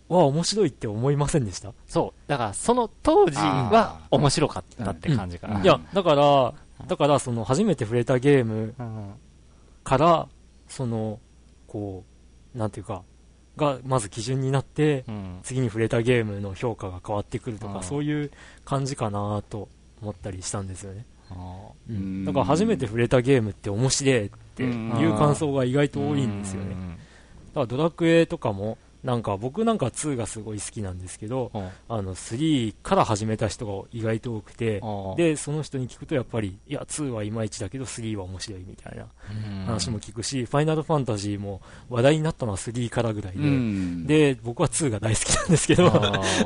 [0.08, 1.74] わあ面白いって思いませんでした？
[1.86, 2.30] そう。
[2.30, 5.60] だから、その当時は面白かったって感じかな。
[5.60, 6.54] いやだから
[6.86, 9.14] だからその初めて触れたゲームうん。
[9.84, 10.28] から
[10.68, 11.20] その
[11.66, 12.04] こ
[12.54, 13.02] うなんていうか
[13.56, 15.38] がまず基準になってうん。
[15.42, 18.30] 次に触れたゲームの評価が変わってくるとかそういう
[18.64, 19.68] 感じかなと
[20.02, 21.06] 思ったりしたんですよね
[21.88, 26.72] うんだから初めて触れたゲームって面白いっていう感想が意外と多いんですよね。
[26.72, 26.98] うん
[27.56, 28.76] だからドラクエとかも、
[29.06, 31.68] なんか僕なんか2がすごい好きなんですけど、うん。
[31.88, 35.16] あの3から始めた人が意外と多くて、うん。
[35.16, 39.06] で、その人に聞くとやっぱり、いや、2はいまいちだけど3は面白いみたいな
[39.64, 44.06] 話も聞くし、ファイナルファンタジーも話題になったのは3からぐらいで、うん。
[44.08, 45.86] で、僕は2が大好きなんですけど、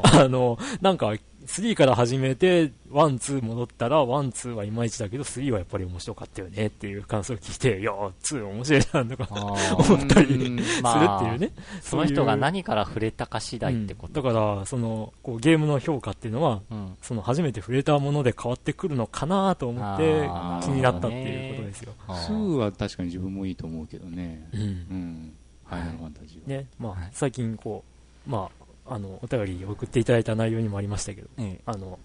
[0.02, 1.14] あ の、なんか、
[1.46, 11.50] 3から始めて、1、2戻ったら、1、2はいまいちだけど、3はやっぱり面白かったよねっていう感想を聞いて、いやー、2面白いな、とかあー思ったりするってまあいうね。
[11.82, 14.20] その人が何から触れたか次第ってこと。
[14.20, 16.96] うんだから、その、こう、ゲームの評価っていうのは、うん。
[17.00, 21.92] その初めて触れたもので変わってくるのかなと思ってあー気になったっていうことですよ。
[22.06, 24.48] あー2は確かに自分もいいと思うけどね。
[24.52, 25.32] うんうん。
[25.64, 26.58] ファイナルファンタジーは。
[26.58, 27.84] ね、まあ、はい最近こ
[28.26, 28.59] う、まあ、
[28.90, 31.60] あの、お便り送っていただいた内容にもありましたけど、ええ。
[31.64, 32.00] あの、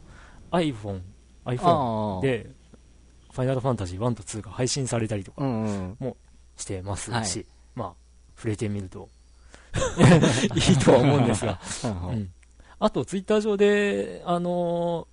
[0.51, 1.01] iPhone、
[1.43, 2.51] あ iPhone ー、で、
[3.31, 6.15] ファイナルファンタジー1と2が配信されたりとかうんうん。
[6.55, 7.45] してますし、はい。
[7.73, 7.93] まあ、
[8.35, 9.09] 触れてみると
[10.55, 12.29] いいとは思うんですが、うんうん。
[12.77, 15.07] あと、ツイッター上で、あの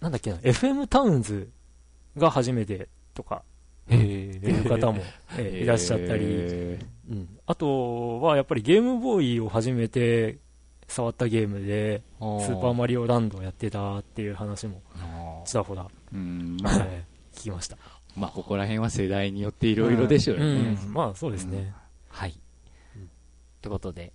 [0.00, 1.50] ーなんだっけな、FM タウンズ
[2.16, 3.42] が初めてとか、
[3.88, 5.02] へっていう方も、
[5.36, 6.78] えーいらっしゃったり、え
[7.10, 10.38] うん、あとはやっぱりゲームボーイを初めて
[10.92, 14.82] 触ったゲームで、スーパーマリオランドをやってたっていう話も
[15.44, 16.56] ちらほら、ーうん。
[16.62, 17.76] まあ、えー聞きました。
[18.14, 20.78] まあ、ここら辺は世代によっていろいろでしょうよね。
[20.84, 21.72] うん、まあそうですね。
[22.08, 22.38] はい。
[23.62, 24.12] ということで、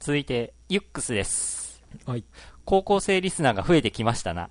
[0.00, 1.82] 続いて、ユックスです。
[2.06, 2.24] はい。
[2.64, 4.48] 高校生リスナーが増えてきましたな。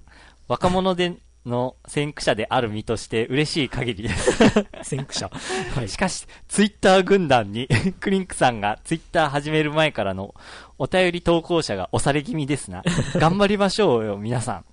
[0.47, 4.32] 若者での先駆者である身として嬉しい限りです。
[4.84, 5.30] 先駆者。
[5.76, 5.89] はい。
[5.89, 7.67] しかし、ツイッター軍団に、
[7.99, 10.36] クリンクさんがツイッター始める前からの
[10.84, 12.84] お便り投稿者が押され気味ですな。
[13.15, 14.65] 頑張りましょうよ、皆さん。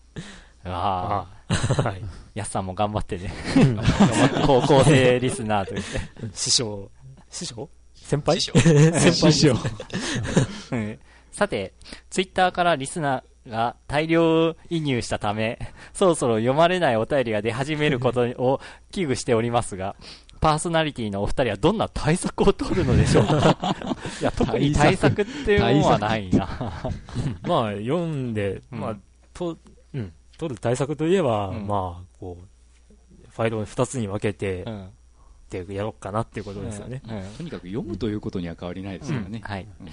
[0.64, 2.02] ああ、あはい。
[2.34, 3.32] やすさんも頑張ってね。
[3.58, 3.80] うん
[4.44, 6.00] 高校生リスナーと言って。
[6.34, 6.90] 師匠、
[7.30, 7.68] 師匠？
[7.94, 8.40] 先輩？
[8.40, 9.54] 師匠先輩師匠。
[10.74, 10.98] うん
[11.30, 11.74] さて、
[12.10, 15.60] ツイッターからリスナーが大量移入したため、
[15.94, 19.94] そろそろ読まれないお便りが出始めることを危惧しておりますが、
[20.40, 23.76] パーソナリティのお二人はどんな対策を取るのでしょうか？
[24.20, 26.48] いや、特に対策っていうものはないな。
[27.42, 28.96] まあ、読んで、うんまあ、
[29.34, 29.56] と、
[29.92, 34.90] うん、取る対策といえば、うんまあ、こう、ファイルを2つに分けて、うん
[35.58, 37.02] ってやろうかなっていうことですよね。
[37.04, 39.40] うんとにかく読むということには変わりないですよね。
[39.42, 39.88] はいうん。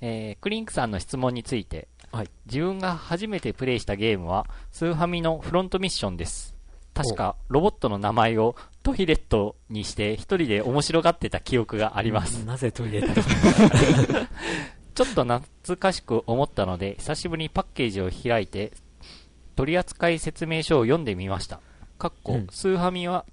[0.00, 6.54] えークリンクさんの質問について、はい自分が初めてプレイしたゲームは、スーファミのフロントミッションです。
[6.94, 12.44] 確か、ロボットの名前をトイレットにして一人で面白がってた記憶があります。
[12.44, 13.20] なぜトイレット？
[14.94, 18.72] ちょっと懐かしく思ったので、久しぶりにパッケージを開いて、
[19.56, 21.60] 取扱説明書を読んでみました。
[21.98, 23.24] かっこ、うんスーファミは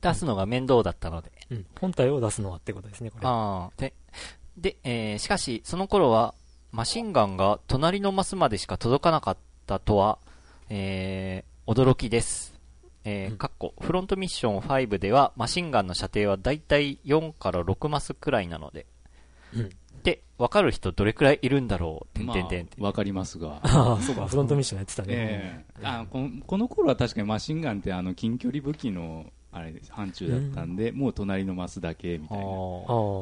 [0.00, 1.30] 出すのが面倒だったので。
[1.50, 3.26] うん本体を出すのはってことですね、これ。
[3.28, 3.80] ああ。
[3.80, 3.92] で、
[4.56, 6.34] で、えーしかし、その頃は、
[6.72, 10.18] マシンガンが隣のマスまでしか届かなかったとは、
[10.70, 12.51] えー驚きです。
[13.04, 18.86] えーうんかっこ、フロントミッション5では、マシンガンの射程はだいたい4から6マスくらいなので。
[19.54, 19.70] うん
[20.02, 22.18] で、わかる人どれくらいいるんだろう？
[22.18, 23.60] てんまてんてんわかりますが。
[23.64, 25.08] ああ、そうか、フロントミッションやってたね。
[25.10, 32.44] ええあこのこの頃は確かにマシンガンってあの近距離武器のあれ範疇だったんで、もう隣のマスだけみたいな。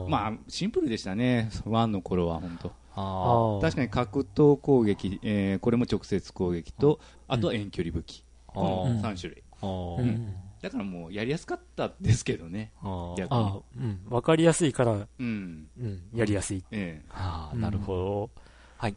[0.09, 3.61] まあ、シンプルでしたね、ワンの頃は本当。
[3.61, 8.25] 確かに格闘攻撃、えーこれも直接攻撃と、あとは遠距離武器。
[8.49, 9.43] あこのうん3種類。
[9.63, 9.67] う
[10.03, 12.71] うんんだからもうやりやすかったですけどね。
[13.17, 14.01] 逆うん。
[14.11, 15.69] わかりやすいから、うん。
[15.79, 16.63] うん、やりやすい。
[16.71, 18.31] えああ、うんなるほど。
[18.77, 18.97] はい。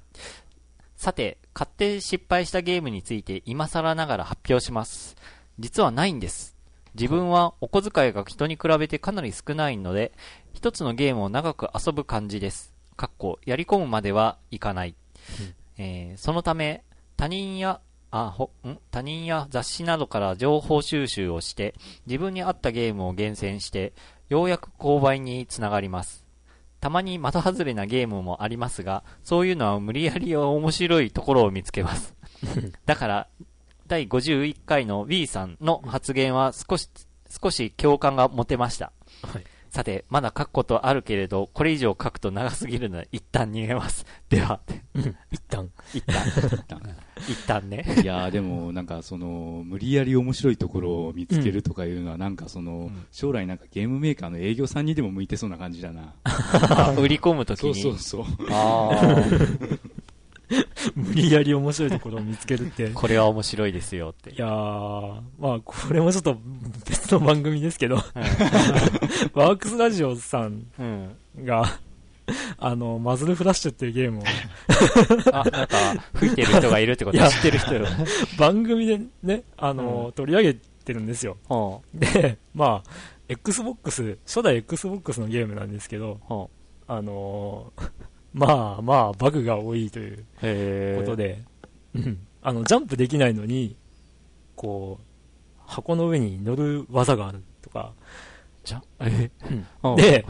[0.97, 5.15] さて、買って失敗したゲームについて今更ながら発表します。
[5.59, 6.55] 実はないんです。
[6.95, 10.11] 自分はお小遣いが人に比べてかなり少ないので、
[10.53, 12.73] 一つのゲームを長く遊ぶ感じです。
[12.95, 14.95] かっこ、やり込むまではいかない。
[15.77, 16.83] えーそのため、
[17.17, 17.79] 他人や、
[18.15, 18.77] あ、ほ、ん？
[18.91, 21.73] 他人や雑誌などから情報収集をして、
[22.05, 23.93] 自分に合ったゲームを厳選して、
[24.29, 26.23] ようやく購買につながります。
[26.79, 32.15] たまに的外れなゲームもありますが、そういうのは無理やり面白いところを見つけます。
[32.85, 33.27] だから、
[33.87, 36.89] 第51回の B さんの発言は少し、
[37.41, 38.91] 少し共感が持てました。
[39.23, 39.43] はい。
[39.71, 44.05] さて、まだ書くことあるけれど、これ以上書くと長すぎるので、一旦逃げます。
[44.29, 44.59] では、
[44.93, 45.71] うん一旦。
[45.95, 46.79] 一旦、
[47.29, 47.85] 一旦ね。
[47.87, 56.13] えいやーでもなんかその無理やり面白いところを見つけるとかいうのはなんかその、ん将来なんかゲームメーカーの営業さんにでも向いてそうな感じだな。
[56.23, 57.81] あ売り込むときそうに。
[57.81, 58.25] そうそう。
[58.49, 59.79] あー
[60.95, 62.89] 無理やり面白いところを見つけるって。
[62.89, 64.37] これは面白いですよってい。
[64.37, 66.37] やー、まあ、これもちょっと
[66.87, 71.15] 別の番組ですけど、ワークスラジオさんうん。
[71.45, 71.79] が、
[72.57, 74.23] あの、マズルフラッシュっていうゲームを。
[75.33, 75.77] あ、なんか、
[76.15, 77.17] 吹いてる人がいるってこと？
[77.17, 77.29] いや。
[77.29, 77.73] 知ってる人。
[77.75, 77.85] よ。
[78.37, 80.11] 番組でね、あの、うん。
[80.13, 81.37] 取り上げてるんですよ。
[81.45, 82.89] ほで、まあ、
[83.27, 86.49] Xbox、初代 Xbox のゲームなんですけど、うほ
[86.87, 87.89] あのー
[88.33, 90.25] まあまあ、バグが多いという
[90.97, 91.43] ことで、
[91.93, 92.19] うん。
[92.41, 93.75] あの、ジャンプできないのに、
[94.55, 95.03] こう、
[95.65, 97.93] 箱の上に乗る技があるとか、
[98.63, 99.29] じゃ、え？
[99.83, 99.91] うん。
[99.91, 99.95] うん。
[99.97, 100.25] で、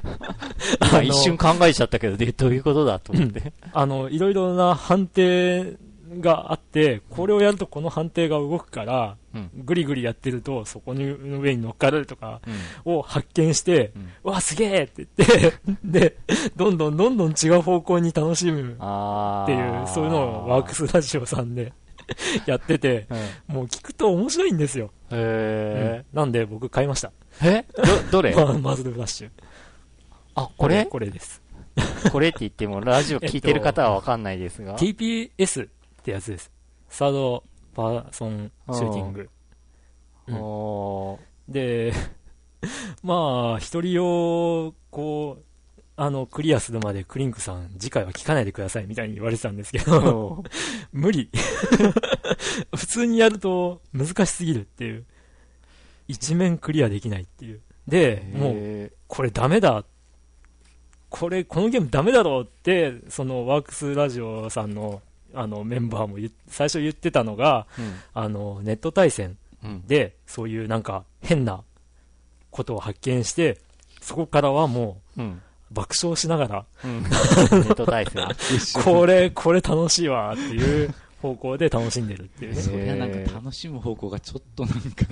[1.04, 3.52] 一瞬考えちゃったけど、で、どういうことだと思って？
[3.72, 5.76] あの、いろいろな判定
[6.20, 9.50] があって、これをやるとこの判定が動くから、うん。
[9.64, 12.40] ぐりぐりやってると、そこにの上に乗っかるとか
[12.86, 12.92] うん。
[12.94, 14.08] を発見して、うん。
[14.24, 15.52] うわ、すげえって言って、
[15.84, 16.16] で、
[16.56, 21.72] どんどんどんどん違う方向に楽しむあっていう、そういうのをワークスラジオさんで
[22.46, 23.06] やってて、
[23.48, 23.54] うん。
[23.56, 24.90] もう聞くと面白いんですよ。
[25.10, 27.12] へうんなんで僕買いました？
[27.42, 27.64] え？
[27.78, 28.34] えど、どれ？
[28.36, 29.30] まマズルフラッシュ。
[30.34, 30.84] あ、これ？
[30.86, 31.42] これです。
[32.12, 34.76] これって言っても、ラジオ聞いてる方はわかんないですが。
[34.78, 35.68] TPS っ
[36.02, 36.50] てやつです。
[36.88, 37.44] サード
[37.74, 39.20] パーソンシューティング。
[40.28, 41.92] うんおーで、
[43.04, 45.44] まあ、一人用、こう、
[45.98, 50.44] あの、クリアするまでクリンクさん、次回は聞かないでくださいみたいに言われてたんですけど、
[50.92, 51.30] 無理。
[52.76, 55.04] 普通にやると難しすぎるっていう。
[56.06, 57.60] 一面クリアできないっていう。
[57.88, 59.84] で、もう、へこれダメだ。
[61.08, 65.00] これ、このゲームダメだろうって、そのワークスラジオさんの、
[65.32, 66.18] あの、メンバーも
[66.48, 69.70] 最初言ってたのが、ーあの、ネット対戦うん。
[69.70, 69.86] うん。
[69.86, 71.64] で、そういうなんか変な
[72.50, 73.58] ことを発見して、
[74.02, 75.40] そこからはもうん。
[75.70, 77.02] う爆笑しながら、うん。
[77.02, 78.26] ネット対戦。
[78.84, 82.60] これ、これ楽しいわっていう方向で楽しんでるっていうね。
[82.60, 85.06] そりゃなんか楽しむ方向がちょっとなんか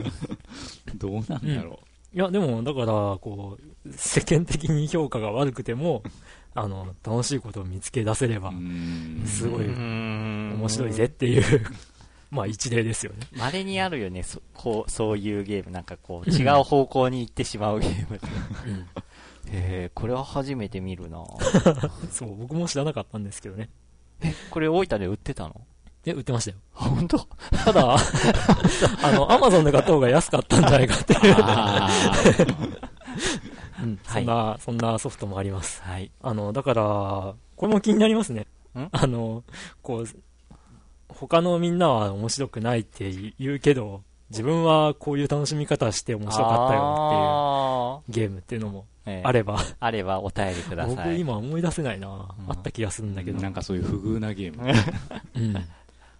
[0.96, 1.80] どうなんだろ
[2.14, 6.04] いや、でも、だから、こう、世間的に評価が悪くても、
[6.54, 8.52] あの、楽しいことを見つけ出せれば、
[9.26, 11.66] すごい面面白いぜっていう、
[12.30, 13.26] まあ一例ですよね。
[13.36, 15.72] 稀にあるよね、そこう、そういうゲーム。
[15.72, 18.20] なんかこう、違う方向に行ってしまうゲーム。
[18.66, 18.86] うん。
[19.50, 21.24] へえ、これは初めて見るな
[22.10, 23.70] そう、僕も知らなかったんですけどね。
[24.50, 25.60] これ大分で売ってたの？
[26.06, 26.56] え、売ってましたよ。
[26.72, 27.18] 本当？
[27.64, 27.96] ただ、
[29.02, 31.90] あの、アマゾンで買った方が安かったんじゃないかっていう、あ
[33.82, 35.82] うん、は いそんな、そんなソフトもあります。
[35.82, 36.10] はい。
[36.22, 38.46] あの、だから、これも気になりますね。
[38.74, 38.88] ん？
[38.92, 39.44] あの、
[39.82, 40.06] こう、
[41.08, 50.96] 他のみんなは面白くないって言うけど、自分はこういう楽しみ方して面白かったよっていうゲームっていうのもええあれば、あればお便りください。
[50.96, 53.40] 僕今思い出せないな、うんあった気がするんだけど。
[53.40, 54.72] なんかそういう不遇なゲーム。
[55.34, 55.54] うん。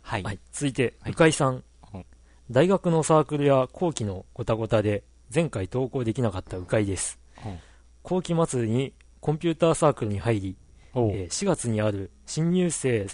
[0.03, 0.23] はい。
[0.23, 0.39] はい。
[0.53, 1.63] 続いて、はい深井さん
[1.95, 2.05] うん。
[2.51, 5.03] 大学のサークルや後期のごたごたで
[5.35, 7.59] 前回登校できなかった鵜飼ですうん。
[8.03, 10.57] 後期末にコンピューターサークルに入り、
[10.95, 13.07] えー4月にある新入生、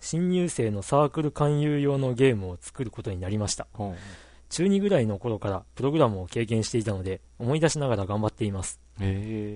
[0.00, 3.66] 新入生のサークル勧誘用のゲームを作ることになりました。
[4.50, 8.78] 中2ぐらいの頃からプログラムを経験していたので思い出しながら頑張っています。
[9.00, 9.04] へ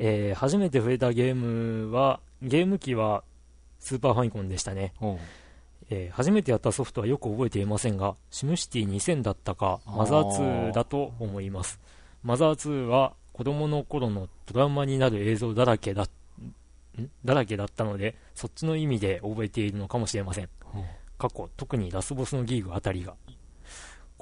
[0.00, 0.28] え。
[0.30, 3.22] えー初めて触れたゲームは、ゲーム機は
[3.80, 4.94] スーパーファミコンでしたね。
[5.90, 11.78] えー初めてやったソフトはよく覚えていませんが、シムシティ2000だったか、マザー2だと思います。
[12.22, 16.08] マザー2は子供の頃のトラウマになる映像だらけだ、ん？
[17.24, 20.48] だらけだったので、そっちの意味で覚えているのかもしれません。
[21.18, 23.14] 過去、特にラスボスのギーグあたりが。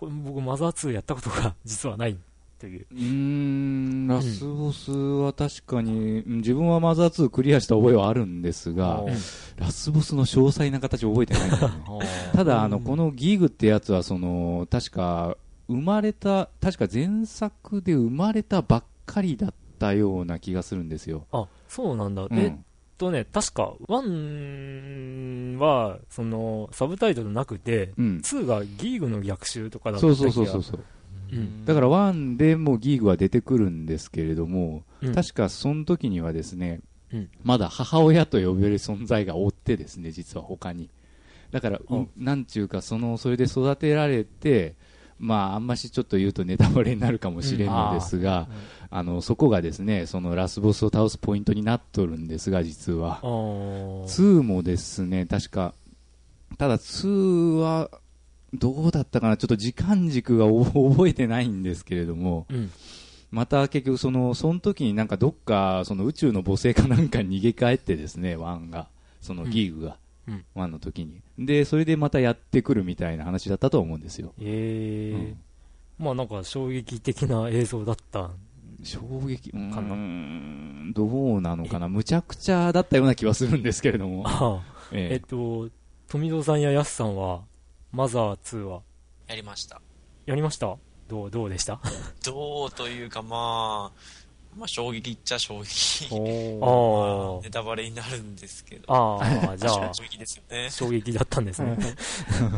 [0.02, 2.18] これ僕マザー2やったことが実はない
[2.58, 2.86] という。
[2.90, 9.04] うーん、ラスボスは確かに、うん自分はマザー2クリアした覚えはあるんですが
[9.56, 11.84] ラスボスの詳細な形覚えてないんだよね。
[12.34, 15.36] ただ、あの、このギグってやつは、その、確か、
[15.68, 21.28] 生まれた、確か前作で生まれたばっかりだったような気がするんですよ。
[21.30, 22.24] あ、そうなんだ。
[22.24, 22.52] うんえっ
[22.98, 28.20] とね、確か、1は、その、サブタイトルなくて、うん。
[28.24, 30.80] 2がギーグの逆襲とかだったそうそうそうそうそう。
[31.32, 36.80] うんだから1でもギーグは出てくるんですけれども、うん確かその時にはですね、
[37.12, 40.90] うんまだ母親と呼べる存在がおってですね、実は他に。
[41.50, 44.74] だから、ううんなんちゅうか、その、それで育てられて、
[45.18, 48.48] まあ、あんましちょっと言うとネタバレになるかもしれんのですが、
[48.94, 53.20] あの、そこがですね、そのラスボスを倒すポイントになっとるんですが、実は。
[53.22, 55.74] あー2もですね、確か、
[56.58, 57.90] ただ2は、
[58.52, 60.62] どうだったかな、ちょっと時間軸がお
[60.92, 62.70] 覚えてないんですけれども、うん。
[63.30, 68.88] また結局その、その時になんかどっか、その宇宙の母星かなんかに逃げ帰ってですね、ワンが、
[69.22, 69.96] そのギーグが、
[70.28, 71.22] うんワンの時に。
[71.38, 74.34] で、それでまたやってくるみたいな話だったと思うんですよ。
[74.38, 75.34] ええ
[75.98, 78.30] まあなんか衝撃的な映像だった。
[78.82, 84.24] 衝撃、うーかん、どうなのかな、むちゃくちゃだったような気はするんですけれども。
[84.26, 84.62] ああ
[84.92, 85.70] えっえと、
[86.08, 87.42] 富蔵さんややすさんは、
[87.92, 88.82] マザー2は、
[89.28, 89.80] やりました。
[90.26, 90.76] やりました？
[91.08, 91.80] どう、どうでした？
[92.24, 93.98] どうというかまあ、
[94.56, 96.06] まあ衝撃っちゃ衝撃。
[96.62, 98.84] あネタバレになるんですけど。
[98.92, 99.16] あ。
[99.22, 100.68] ああ、 じゃあ、衝撃ですよね。
[100.70, 101.76] 衝撃だったんですね。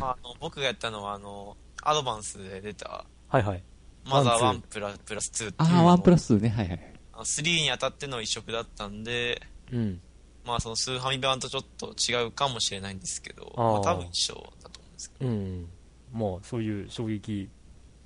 [0.00, 3.62] まああの僕がやったのは、あの、アドバンスで出た、はいはい。
[4.04, 6.94] マザーワン1プラプラス2っていうああ、ワンプラスね、はいはい。
[7.12, 9.40] あの3に当たっての移植だったんで、
[9.72, 10.00] うん。
[10.44, 15.68] まあそのスーファミ版とちょっと違うかもしれないんですけど、あーまあ多分一緒だと思うんですけうん。
[16.12, 17.48] まあ、そういう衝撃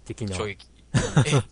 [0.05, 0.39] 的ど、な。
[0.39, 0.67] 衝撃。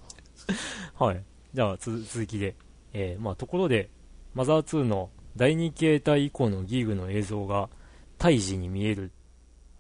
[0.99, 1.23] はい。
[1.53, 2.55] じゃあ、つ続きで。
[2.93, 3.91] えーまあ、ところで、
[4.33, 7.69] マザー2の第2形態以降のギーグの映像が、
[8.17, 9.13] 胎児に見える、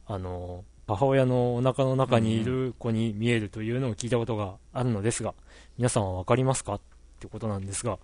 [0.06, 5.34] あのー母親のお腹の中にいる子に見えるというのを聞いたことがあるのですが、
[5.78, 6.74] 皆さんはわかりますか？
[6.74, 6.80] っ
[7.18, 7.98] てことなんですが、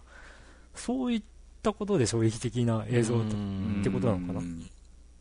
[0.75, 1.23] そういっ
[1.63, 4.41] たことで衝撃的な映像と、ってことなのかな？
[4.41, 4.71] うん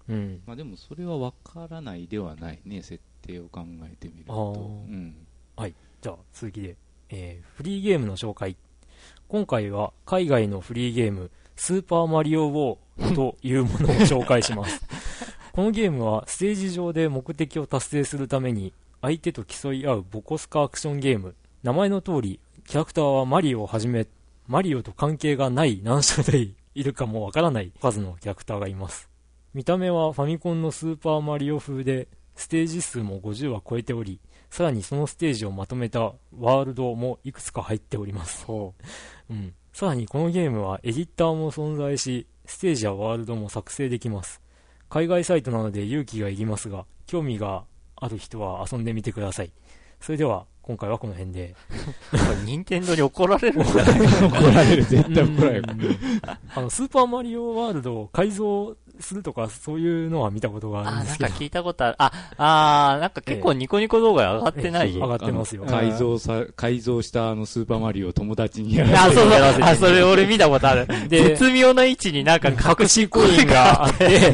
[0.10, 0.42] うん。
[0.46, 4.54] まあでもそれは分からないではないね、設定を考えてみるあと。
[4.54, 5.16] ーうん。
[6.02, 6.76] じゃあ、続きで、
[7.10, 8.58] えーフリーゲームの紹介。
[9.28, 14.84] 今回は海外のフリーゲーム、スーパーマリオウォーというものを紹介します。
[15.54, 21.36] このゲームはステージ上で目的を達成するために相手と競い合うボコスカアクションゲーム。
[21.62, 24.08] 名前の通り、キャラクターはマリオをはじめ、
[24.48, 29.10] マリオと関係がない何種類いるかもわからない数のキャラクターがいます。
[29.54, 38.46] 見た目はファミコンのスーパーマリオ風で、ステージ数も50は超えており、さらにそのステージをまとめたワールドもいくつか入っております。
[38.50, 39.54] うん。
[39.74, 44.40] さらにこのゲームはエディッターも存在し、ステージやワールドも作成できます。
[44.92, 47.64] 海外サイトなので勇気がいりますが、興味が
[47.96, 49.54] ある人は遊んでみてください。
[50.02, 51.56] それでは、今回はこの辺で。
[52.44, 55.66] 任天堂に怒られるんじゃない怒られる、絶対怒られる。
[56.54, 61.30] あの、スーパーマリオワールドを改造するとか、そういうのは見たことがあるあ、んですけど。
[61.30, 61.96] なんか聞いたことある。
[62.00, 65.66] あ、あー、なんか結構ニコニコ動画上がってない、ええ上がってますよ。
[65.66, 69.32] 改造さ、改造したあのスーパーマリオを友達にやあ、らせそうそう。
[69.34, 69.64] やらせて。
[69.64, 70.88] あ、それ俺見たことある。
[71.10, 71.82] で絶妙 な。
[71.92, 74.32] 位置になんか隠しコインがあって、で、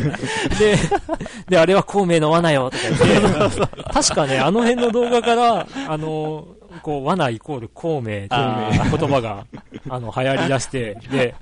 [1.49, 6.47] で、あれは孔明の罠よとか言って、 確かね、あの辺の動画から、あの、
[6.83, 9.45] こう、罠イコール孔明というあ言葉が、
[9.89, 11.35] あの、流行り出して、で、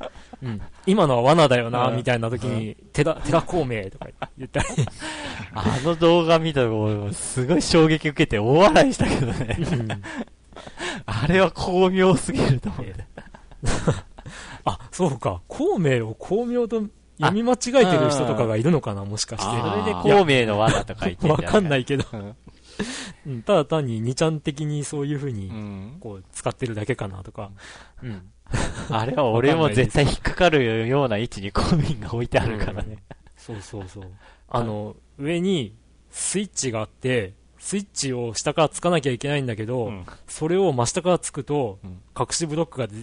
[0.46, 1.98] うん、今のは罠だよな、うん。
[1.98, 4.68] みたいな時に、寺、寺孔明とか言ったり、
[5.56, 6.70] あの動画見たら
[7.14, 9.58] すごい衝撃受けて大笑いしたけどね。
[9.60, 9.88] うん。
[11.08, 12.94] あれは巧妙すぎると思って。
[14.66, 16.84] あ、そうか、孔明を巧妙と
[17.20, 19.48] 読み間違えてる人とかがいるのかな、もしかして。
[19.48, 22.04] あそれで孔明の罠とか言ってわかんないいけど、
[23.46, 25.98] ただ単に2ちゃん的にそういう風にう、ん。
[26.00, 27.52] こう、使ってるだけかなとか、
[28.04, 28.30] うん。
[28.90, 32.98] あれは俺も絶対引っかかるような位置にコミンが置いてあるからね。
[33.38, 34.06] そうそうそう。
[34.50, 35.76] あの、上に
[36.12, 42.94] スイッチがあって、スイッチを下からつかなきゃいけないんだけど、うんそれを真下からつくと、うん隠しブロックがで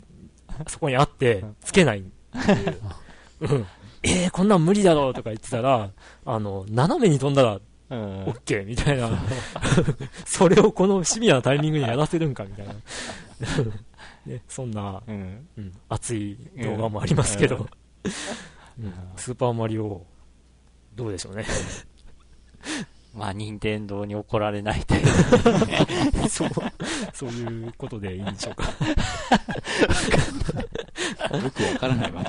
[0.69, 2.81] そこにあって、つけないっていう。
[3.53, 3.67] うん。
[4.05, 5.91] えー、こんなん無理だろうとか言ってたら、
[6.25, 8.25] あの、斜めに飛んだらうん。
[8.25, 9.11] OK みたいな。
[10.25, 12.75] それをこのシビアなタイミングにやらせるんかみたいな。
[14.27, 15.49] ね、そんな、うん。
[15.59, 17.68] うん、熱い動画もありますけど、うんうん
[19.16, 20.05] スーパーマリオ、
[20.95, 21.45] どうでしょうね。
[23.14, 25.07] まあ、任天堂に怒られないという。
[26.29, 26.49] そう、
[27.12, 28.64] そういうことでいいんでしょうか。
[31.37, 32.25] よくわからないわ。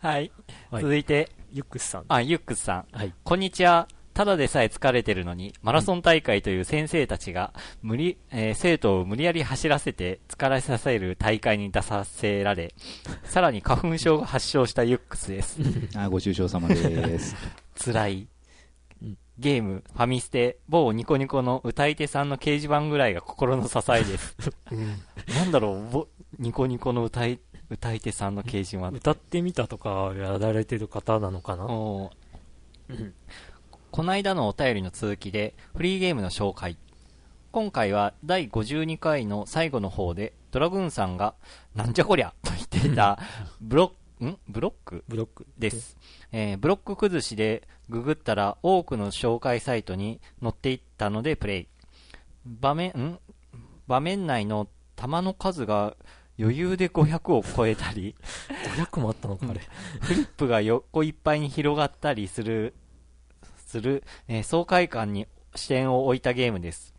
[0.00, 0.30] はい。
[0.70, 2.04] はい続いて、ユックスさん。
[2.08, 2.86] あ、ユックスさん。
[2.92, 3.14] はい。
[3.24, 3.88] こんにちは。
[4.18, 12.74] ただでさえ疲れてるのに、マラソン大会という先生たちが、無理、えー生徒を無理やり走らせて疲れさせる大会に出させられ、
[13.22, 15.60] さらに花粉症が発症したユックスです。
[15.94, 17.36] あ、ご愁傷様です。
[17.80, 18.28] 辛い
[19.00, 19.18] うん。
[19.38, 24.36] ゲーム、ファミステ、某ニコニコの歌い手さんの掲示板ぐらいが心の支えです。
[25.28, 26.08] なんだろう、ぼ
[26.40, 27.38] ニコニコの歌い、
[27.70, 28.88] 歌い手さんの掲示板。
[28.88, 31.68] 歌ってみたとかやられてる方なのかな？
[33.90, 36.76] この間のお便りの続きで、フリーゲームの紹介。
[37.50, 41.34] 今回は第52回の最後の方で、ドラグーンさんが、
[41.74, 43.18] なんじゃこりゃと言っていた、
[43.60, 44.38] ブロック、ん？
[44.48, 45.04] ブロック？
[45.08, 45.46] ブロック。
[45.58, 45.96] です。
[46.32, 51.66] えーブロック崩しでググったら多くの紹介サイトに載っていったのでプレイ。
[52.44, 53.18] 場面、ん？
[53.86, 55.96] 場面内の弾の数が
[56.38, 58.14] 余裕で500を超えたり、
[58.76, 59.60] 500もあったのか、あれ。
[60.02, 62.74] フリップが横いっぱいに広がったりする、
[63.68, 66.94] する、えー爽快感に視点を置いたゲームです。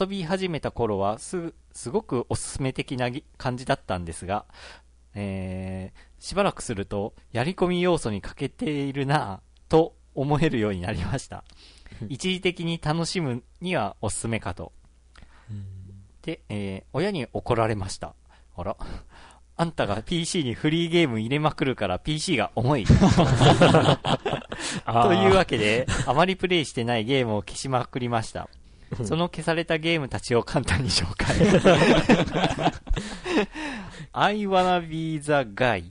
[0.00, 4.44] 遊び始めた頃はすぐ、すごくおすすめ的なぎ感じだったんですが、
[5.14, 11.44] えーしばらくすると、やり込み要素に欠けているなぁと思えるようになりました。
[12.08, 14.72] 一時的に楽しむにはおすすめかと。
[16.22, 18.16] で、えー親に怒られました。
[18.56, 18.76] あら。
[19.60, 22.84] あんたが PC にフリーゲーム入れまくるから PC が重い。
[24.84, 28.48] というわけで、あまりプレイしてないゲームを消しまくりました。
[29.04, 31.36] その消されたゲームたちを簡単に紹介。
[34.12, 35.84] I wanna be the guy。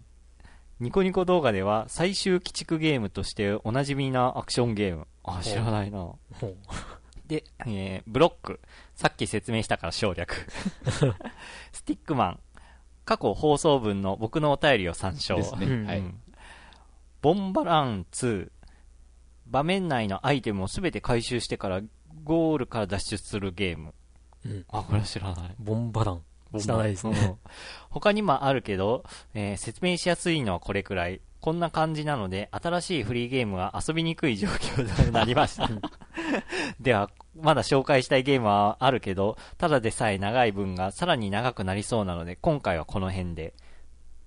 [0.80, 5.08] ニコニコ動画では最終鬼畜ゲームとしておなじみなアクションゲーム。
[5.24, 6.12] あ、知らないな。
[7.28, 8.60] で、えーブロック。
[8.96, 10.48] さっき説明したから省略。
[11.72, 12.40] スティックマン。
[13.06, 15.38] 過去放送分の僕のお便りを参照。
[15.38, 15.66] ですね。
[15.66, 16.04] うんはい。
[17.22, 18.50] ボンバラン2。
[19.50, 21.82] 場面内のアイテムをすべて回収してから
[22.24, 23.94] ゴールから脱出するゲーム。
[24.46, 25.56] うんあ、これは知らない。
[25.60, 26.22] ボンバラン。
[26.60, 27.20] 知らないですね。
[27.20, 27.38] うん
[27.90, 31.22] 他にもあるけど、えー説明しやすいのはこれくらい。
[31.40, 35.70] こんな感じなので、新しいフリーゲームは遊びにくい状況となりました。
[36.82, 43.54] では、まだ紹介したいゲームはあるけど、ただでさえ長い分がさらに長くなりそうなので、今回はこの辺で。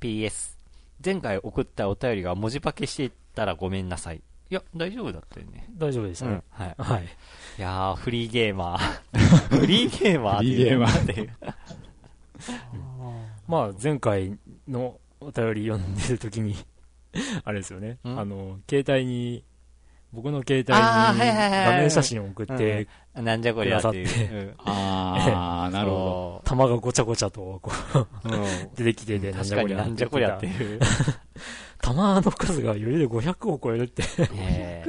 [0.00, 0.56] PS。
[1.04, 4.22] 前回送ったお便りが文字化けしていったらごめんなさい。
[4.50, 5.64] いや、大丈夫だったよね。
[5.76, 6.42] 大丈夫でしたね。
[6.50, 6.74] はい。
[6.76, 7.04] はい。
[7.04, 7.06] い
[7.62, 9.18] やー、フリーゲーマー。
[9.60, 11.30] フリーゲーマーっていうフリーゲーマーっていう。
[13.46, 14.36] まあ、前回
[14.66, 16.56] のお便り読んでるときに、
[17.44, 17.98] あれですよね。
[18.04, 18.18] ん？
[18.18, 19.44] あの、携帯に、
[20.12, 24.54] 僕の携帯にあーはいはいはい画面写真を送 って、なんじゃこりゃっていう。
[24.64, 27.70] あー、なるほ玉がごちゃごちゃと、こ
[28.24, 28.28] う、
[28.76, 30.80] 出てきてて、確かになんじゃこりゃって言いう。
[31.80, 34.02] た玉の数が余裕で500を超えるって、
[34.36, 34.84] え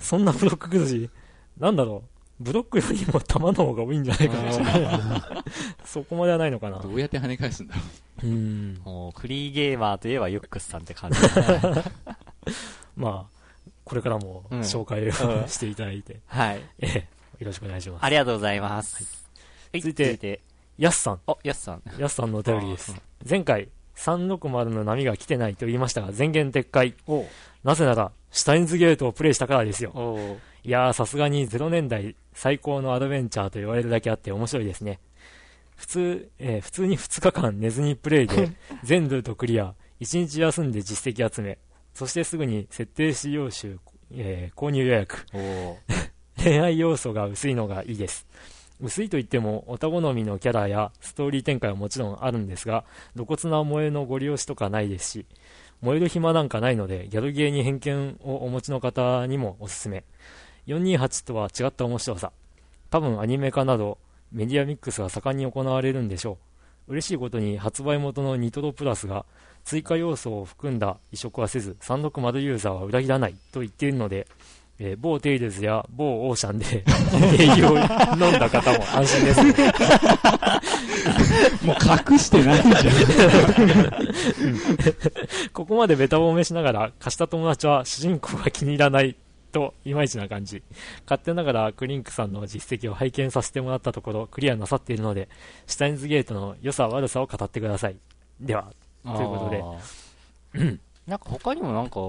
[0.00, 1.10] そんなブロック崩し、
[1.58, 2.14] なんだろう。
[2.40, 5.44] ブロックよりも弾の方が多いんじゃないかな。
[5.86, 6.80] そこまではないのかな。
[6.80, 7.80] どうやって跳ね返すんだろ
[8.24, 8.26] う。
[8.26, 8.80] うん。
[8.84, 11.84] もう、フリーゲーマーといえばユックスさんって感じだね。
[12.96, 13.34] まあ、
[13.84, 16.60] これからもうん紹介を、うんしていただいて、はい。
[16.80, 17.08] ええ、
[17.38, 18.04] よろしくお願いします。
[18.04, 18.96] ありがとうございます。
[18.96, 20.40] はい続いて続いて、
[20.78, 21.20] やすさん。
[21.26, 21.82] お、やすさん。
[21.98, 22.94] やすさんのお便りです。
[23.28, 26.94] 前回、360の波が来てないと言いましたが、前言撤回。
[27.62, 29.92] なぜなら、シュタインズゲートをプレイしたからですよ。
[29.94, 34.98] おいやー、さすがに0年代最高のアドベンチャーと言われるだけあって面白いですね。
[35.76, 38.50] 普通、えー普通に2日間寝ずにプレイで、
[38.82, 41.58] 全ルートクリア、1日休んで実績集め、
[41.94, 43.78] そしてすぐに設定使用集、
[44.12, 45.26] えー購入予約。
[45.34, 45.76] お
[46.42, 48.26] 恋愛要素が薄いのがいいです。
[48.84, 55.26] 薄いと言っても、おた好みのキャラやストーリー展開はもちろんあるんですが、露骨な萌えのご利用しとかないですし、
[55.80, 60.04] 燃える暇なんかないので、ギャルゲーに偏見をお持ちの方にもおすすめ。
[60.66, 62.30] 428とは違った面白さ。
[62.90, 63.96] 多分アニメ化など、
[64.32, 66.38] メディアミックスが盛んに行われるんでしょ
[66.88, 66.92] う。
[66.92, 69.24] 嬉しいことに発売元のニトロプラスが
[69.64, 74.26] 追加要素を含んだ移植はせず、360ユーザーは裏切らないと言っているので、
[74.78, 76.84] えー某テイルズや某オーシャンで
[77.36, 79.72] 定義を飲んだ方も安心です、ね。
[81.62, 81.76] もう
[82.12, 82.74] 隠してないじゃん。
[85.52, 89.16] ここまでベタ褒めしながら、貸した友達は主人公が気に入らない
[89.52, 90.62] と、いまいちな感じ。
[91.06, 95.28] 勝手ながらクリンクさんの実績を拝見させてもらったところ、クリアなさっているので、
[95.66, 97.96] シュタインズゲートの良さ悪さを語ってください。
[98.40, 98.72] では、
[99.04, 99.50] というこ
[100.52, 100.78] とでで。
[101.06, 102.00] なんか他にもなんか、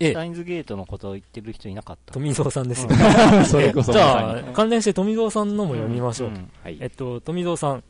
[0.00, 2.90] えュタインズゲートのことを言ってる人いなかった富蔵さんですよ。
[3.44, 6.30] それこそじゃあ関連して富蔵さんのも読みましょう。
[6.30, 7.84] んはいえっと、富蔵さん、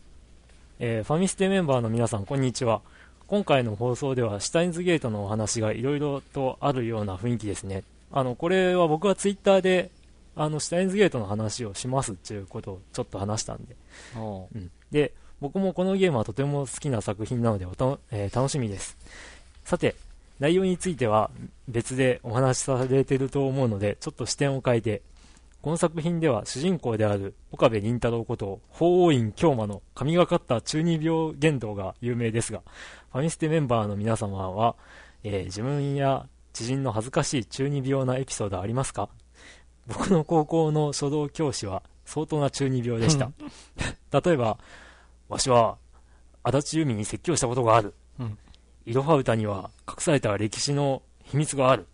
[0.81, 2.83] えーファミステメンバーの皆さん、こんにちは。
[3.29, 7.85] 今回の放送では、シュタインズゲートのお話がいろいろとあるような雰囲気ですね。
[8.11, 9.93] あの、これは僕はツイッターで、
[10.35, 13.77] あの、シュタインズゲートの話をしますっていうことをちょっと話したんで。
[14.17, 14.71] うん。
[14.91, 18.97] で、僕もこのゲームはとても好きな作品なのでおた、えー楽しみです。
[19.65, 19.95] さて、
[20.41, 21.31] 内容については
[21.69, 25.03] 別でお話しされていると思うので、ちょっと視点を変えて、
[25.63, 32.63] この作品では主人公である岡部倫太郎こと法王院京馬の神がかった中二病言動が有名ですが、
[33.13, 34.75] ファミステメンバーの皆様は、
[35.23, 39.09] えー自分や知人の恥ずかしい中二病なエピソードありますか？
[39.87, 43.31] 僕の高校の書道教師は相当な中二病でした。
[44.21, 44.59] 例えば、
[45.29, 45.77] わしは
[46.43, 47.93] 足立由美に説教したことがある。
[48.19, 48.39] うん
[48.87, 51.87] いろは歌には隠された歴史の秘密がある。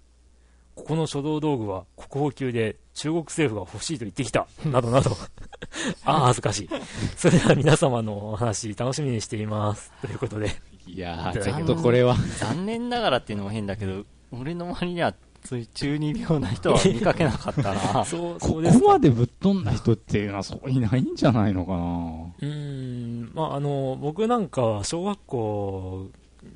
[0.74, 4.46] ここの書道道具は国宝級で中国政府が欲しいと言ってきた。
[4.64, 5.10] などなど。
[6.04, 6.68] ああ、恥ずかしい。
[7.16, 9.92] それでは皆様のお話楽しみにしています。
[10.02, 10.50] ということで。
[10.86, 15.14] いやー、ちょっとこれは、残念ながらっていうのも変だけど、俺の周りには、
[15.44, 18.04] そういう中二病な人は見かけなかったな。
[18.06, 26.08] そう、こそうですこまでぶっ飛んだ人っていうのはそういないんじゃないのかなうーん、まあ、あの、僕なんかは小学校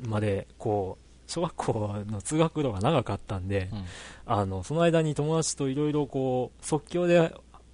[0.03, 3.85] まで、こう、小学校の通学路が長かったんで、うん。
[4.27, 7.33] あの、その間に友達といろいろこう、即興で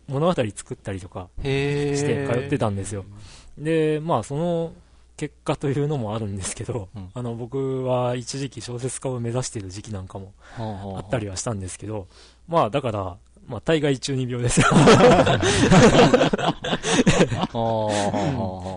[0.08, 3.04] 物語作ったりとかして通ってたんですよ。
[3.56, 4.72] で、まあ、その
[5.16, 7.10] 結果というのもあるんですけど、うん。
[7.14, 12.08] あの、僕は一時期小説家を目指している時期なんかもあったりはしたんですけど、
[12.48, 13.16] まあ、だから、
[13.48, 14.60] まあ、大概中二病です。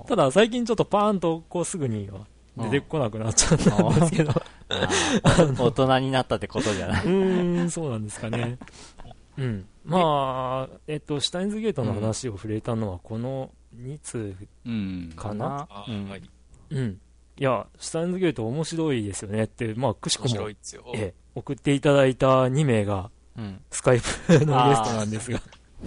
[0.08, 2.22] ただ、最近ちょっとパーンとこうすぐには
[2.64, 4.34] 出てこなくなっちゃったんですけど、
[4.70, 7.07] 大人になったってことじゃなうい。
[7.07, 8.57] ーん、そうなんですかね。
[9.38, 9.66] うん。
[9.86, 14.36] まあ、えっと、シュタインズゲートの話を触れたのは、この2通
[14.66, 15.14] うん。
[15.16, 15.68] かな？
[15.88, 16.22] うんはい。
[16.72, 16.99] うん。
[17.38, 20.84] いや、シュタインズゲート面白いですよねって、まあ、くしく面も、白いですよ。
[20.93, 23.62] ええ、送っていただいた2名が、うん。
[23.72, 24.05] スカイプ
[24.45, 25.41] のゲストなんですが。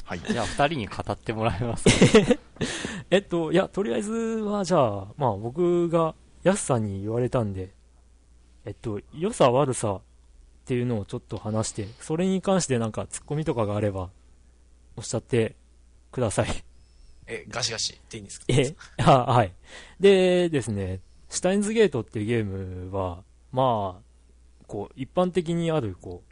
[0.04, 0.20] はい。
[0.20, 1.84] じゃあ、二人に語ってもらいます。
[3.10, 7.70] えっと、いや、とりあえずは、じゃあ、まあ、僕が、ヤスさんに言われたんで、
[8.64, 10.00] えっと、良さ悪さっ
[10.64, 14.10] ていうのをちょっと話して、それに関してなんかツッコミとかがあれば、
[14.96, 15.56] おっしゃって
[16.10, 16.48] ください。
[17.26, 18.46] え、ガシガシっていいんですか？
[18.48, 19.52] え、あはい。
[20.00, 23.22] でですね、シュタインズゲートっていうゲームは、
[23.52, 26.22] まあ、こう、一般的にある、こ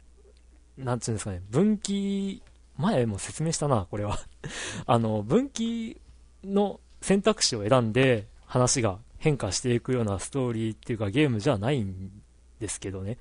[0.77, 2.41] う、なんつうんですかね、分岐、
[2.77, 4.19] 前も説明したな、これは。
[4.85, 5.99] あの、分岐
[6.43, 12.11] の選択肢を選んで話が変化していくようなストーリーっていうかゲームじゃないん
[12.59, 13.19] ですけどね。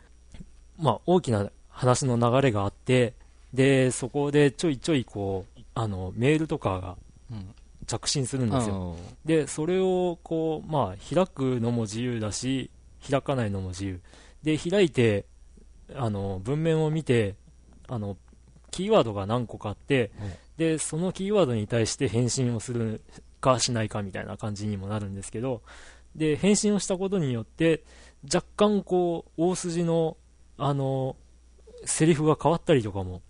[0.79, 3.13] まあ、大きな話の流れがあって、
[3.53, 6.97] で、そこでちょいちょいこう、あの、メールとかが
[7.31, 7.55] うん
[7.87, 8.97] 着信するんですよ。
[9.27, 12.71] で、それをこう、まあ、開くのも自由だし、
[13.09, 14.01] 開かないのも自由。
[14.43, 15.27] で、開いて、
[15.95, 17.35] あの、文面を見て、
[17.89, 18.17] あの、
[18.71, 20.13] キーワードが何個かあって、
[20.57, 23.03] で、そのキーワードに対して返信をする
[23.41, 25.63] かしないかみたいな感じにもなるんですけど、
[26.15, 27.85] で、返信をしたことによって、
[28.33, 30.17] 若干こう、大筋の、
[30.57, 31.17] あの、
[31.85, 33.23] セリフが変わったりとかも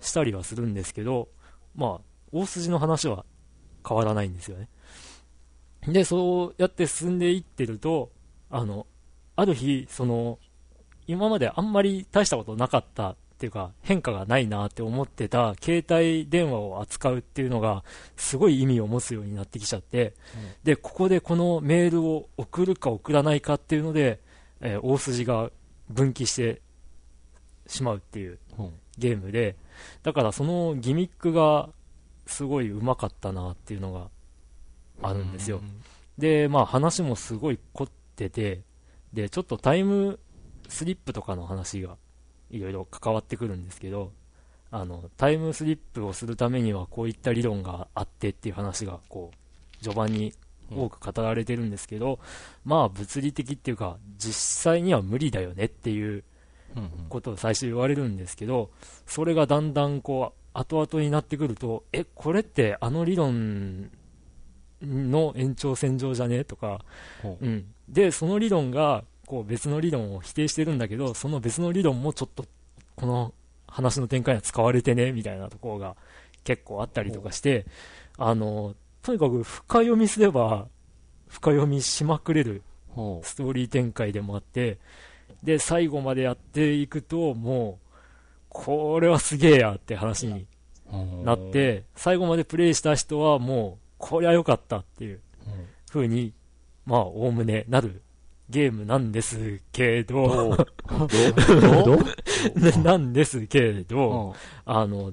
[0.00, 1.28] したりはするんですけど、
[1.74, 2.00] まあ、
[2.32, 3.24] 大筋の話は
[3.86, 4.68] 変わらないんですよね。
[5.86, 8.10] で、そうやって進んでいってると、
[8.50, 8.86] あの、
[9.36, 10.38] ある日、その、
[11.06, 17.84] 今まであんまり大したことなかったっていうか、変化がないなって思ってた携帯電話を扱うっていうのが、
[18.16, 24.20] すごい意味を持つようになってきちゃって、うん、で、ここでこのメールを送るか送らないかっていうので、
[24.62, 25.50] えー、大筋が
[25.90, 26.62] 分岐して
[27.66, 28.38] しまうっていう
[28.96, 29.56] ゲームで、
[30.02, 31.68] だからそのギミックが
[32.26, 34.08] すごいうまかったなっていうのが
[35.02, 35.60] あるんですよ。
[36.16, 38.62] で、まあ話もすごい凝ってて、
[39.12, 40.18] で、ちょっとタイム
[40.70, 41.98] スリップとかの話が
[42.50, 44.12] いろいろ関わってくるんですけど、
[44.70, 50.32] あの、タイムスリップをするためにはこういった理論があってっていう話が、こう、序盤に
[50.74, 52.18] 多く語られてるんですけど、うん、
[52.64, 56.24] まあ物理的っていうか、実際には無理だよねっていう
[57.08, 58.70] ことを最初言われるんですけど、
[59.06, 63.90] それがだんだんこう、後々になってくると、え、これってあの理論
[64.82, 66.44] の延長線上じゃね？
[66.44, 66.84] とか、
[67.22, 72.44] うん、で、その理論がこう別の理論を否定してるんだけど、その別の理論もちょっと
[72.96, 73.34] この
[73.66, 75.96] 話の展開には使われてねみたいなところが
[76.44, 77.66] 結構あったりとかして、
[78.18, 80.66] あのとにかく深読みすれば
[81.28, 82.62] 深読みしまくれる
[83.22, 84.78] ストーリー展開でもあって、
[85.42, 87.96] で、最後までやっていくと、もう、
[88.48, 90.46] これはすげえやって話に
[91.24, 95.20] なって、最後までプレイした人はもう、こりゃ良かったっていう
[95.90, 96.32] 風に、
[96.86, 98.02] まあ、おおむねなる
[98.50, 100.56] ゲームなんですけど、
[102.82, 104.34] なんですけれど、
[104.64, 105.12] あの、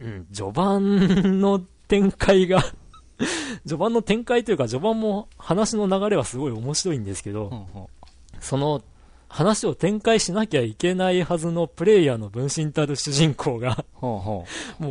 [0.00, 2.64] うん、序盤の展開が
[3.66, 7.66] 序盤の展開というか、序盤も話の流れはすごい面白いんですけど、
[8.40, 8.82] その
[9.28, 14.44] 話を展開しなきゃいけないはずのプレイヤーの分身たる主人公がも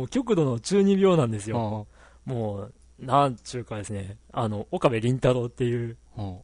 [0.04, 1.86] う極度の中二病なんですよ。
[2.24, 5.96] もう、なんちゅうかですね、あの、岡部倫太郎っていう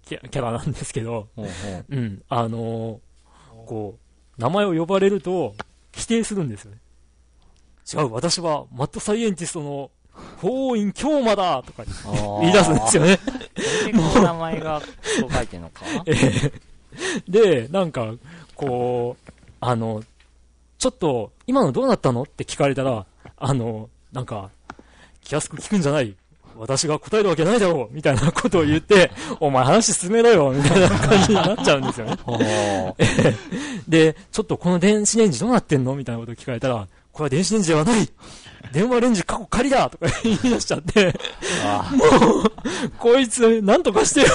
[0.05, 3.99] キャラなんですけど、うん、あのー、こ
[4.39, 5.55] う、名前を呼ばれると
[5.93, 6.79] 否定するんですよね。
[7.93, 9.91] 違う、私はマッドサイエンティストの
[10.41, 11.85] 法院京馬だとか
[12.41, 13.19] 言い出すんですよね。
[13.93, 14.81] もう名前が
[15.21, 16.53] そう書いてるのか え。
[17.29, 18.15] で、なんか、
[18.55, 20.03] こう、あの、
[20.79, 22.23] ちょっと、今のどうなったの？
[22.23, 23.07] って聞かれたら、
[23.37, 24.51] あの、なんか、
[25.23, 26.17] 気安く聞くんじゃない
[26.59, 32.17] 私が答えるわけないだろうみたいなことを言って、 お前話進めろよみたいな感じになっちゃうんですよね。
[33.89, 35.95] で、ちょっとこの電子レンジどうなってんの？
[35.95, 38.09] みたいなことを聞かれたら、これは電子レンジではない。
[38.73, 39.89] 電話レンジ過去仮だ！
[39.89, 41.13] とか言い出しちゃって、も
[42.43, 44.27] う、こいつ、なんとかしてよ。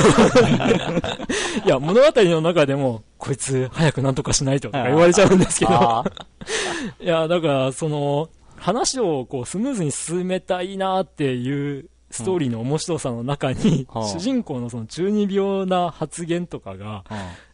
[1.65, 6.05] いや、物語の中でも、こいつ、早くなんとかしないとか言われちゃうんですけど、
[7.01, 8.29] いや、だから、その、
[8.61, 17.03] 話をこうスムーズに進めたいなっていうストーリーの面白さの中に、うん、主人公のその中二病な発言とかが、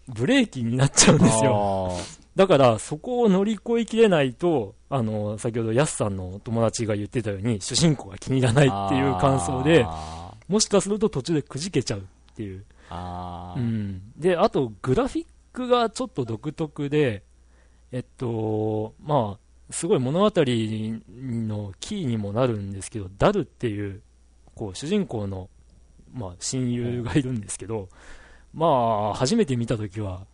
[0.07, 1.93] ブレーキになっちゃうんですよ。
[2.35, 9.85] だから、そこを乗り越えきれないと、あの、先ほどヤスさんの友達が言ってたように、主人公が気に入らないっていう感想で、
[10.47, 12.03] もしかすると途中でくじけちゃうっ
[12.35, 12.63] ていう。
[12.91, 14.01] うん。
[14.17, 17.23] で、あと、グラフィックがちょっと独特で、
[17.91, 24.01] えっと、まあ、すごい物語のキーにもなるんですけど、ダルっていう
[24.57, 25.49] こう主人公の、
[26.13, 27.89] まあ、親友がいるんですけど、
[28.53, 30.25] まあ、初めて見たときは、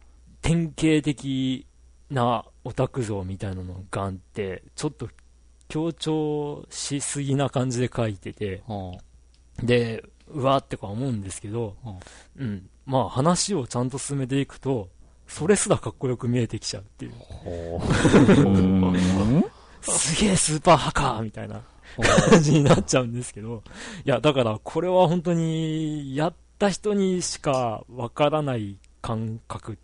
[0.41, 1.65] 典型的
[2.09, 5.09] なオタク像みたいなのがあって、ちょっと
[5.67, 8.63] 強調しすぎな感じで書いてて、
[9.61, 11.75] で、うわーってか思うんですけど、
[12.37, 14.89] うん、まあ話をちゃんと進めていくと、
[15.27, 17.13] それすらかっこよく見えてきちゃうっていう。
[19.83, 21.61] すげえスーパーハカーみたいな
[22.29, 23.63] 感じになっちゃうんですけど、
[24.05, 29.75] いや、だからこれは本当に、やった人にしかわからない感覚っ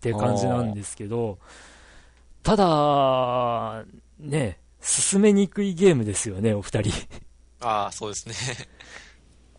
[0.00, 1.38] て感じなんですけど、
[2.42, 3.84] ただ、
[4.18, 6.92] ね、進めにくいゲームですよね、お二人。
[7.60, 8.34] ああ、そうですね。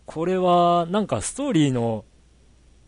[0.06, 2.04] これは、なんかストーリーの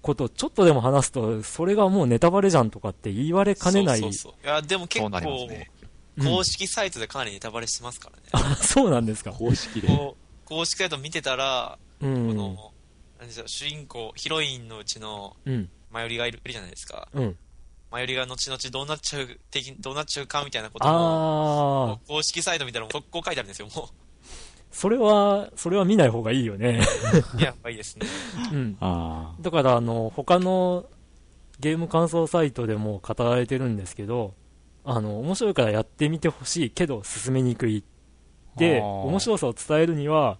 [0.01, 3.99] ことちょっとでも話すと、それがもうネタバレじゃんとかって言われかねない。
[3.99, 5.09] そうそうそういや、でも結構、
[5.47, 5.71] ね、
[6.21, 8.23] 公式サイトでかなりネタバレしてますからね。
[8.31, 9.31] あ、そうなんですか。
[9.31, 9.87] 公式で。
[10.45, 12.71] 公式サイト見てたら、うん、この、
[13.19, 15.35] 何でしょう、主人公、ヒロインのうちの、
[15.91, 17.07] マヨリがいる,、じゃないですか。
[17.13, 17.37] うん。
[17.91, 23.89] マヨリが後々どうなっちゃう、的どうなっちゃうかみたいなことも、あー、公式サイト見たら速攻書いてあるんですよ、も
[24.71, 26.81] それは、それは見ない方がいいよね。
[27.37, 27.39] う。
[27.41, 28.07] やっぱいいですね。
[28.51, 28.77] うん。
[28.81, 30.85] あだから、あの、他の
[31.61, 34.33] ゲーム感想サイトでも語られてるんですけど、
[34.85, 37.83] あの、面白いからやってみてほしいけど進めにくい。
[38.55, 40.37] で、面白さを伝えるには、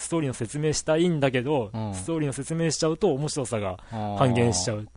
[0.00, 4.88] ストーリーの説明したいんだけど、うんストーリーの説明しちゃうと面白さが半半減しちゃう。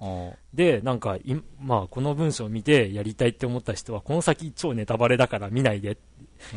[0.54, 5.98] で、なんかい、まあ、この文章を見てやりたいって思った人は、この先超ネタバレだから見ないで。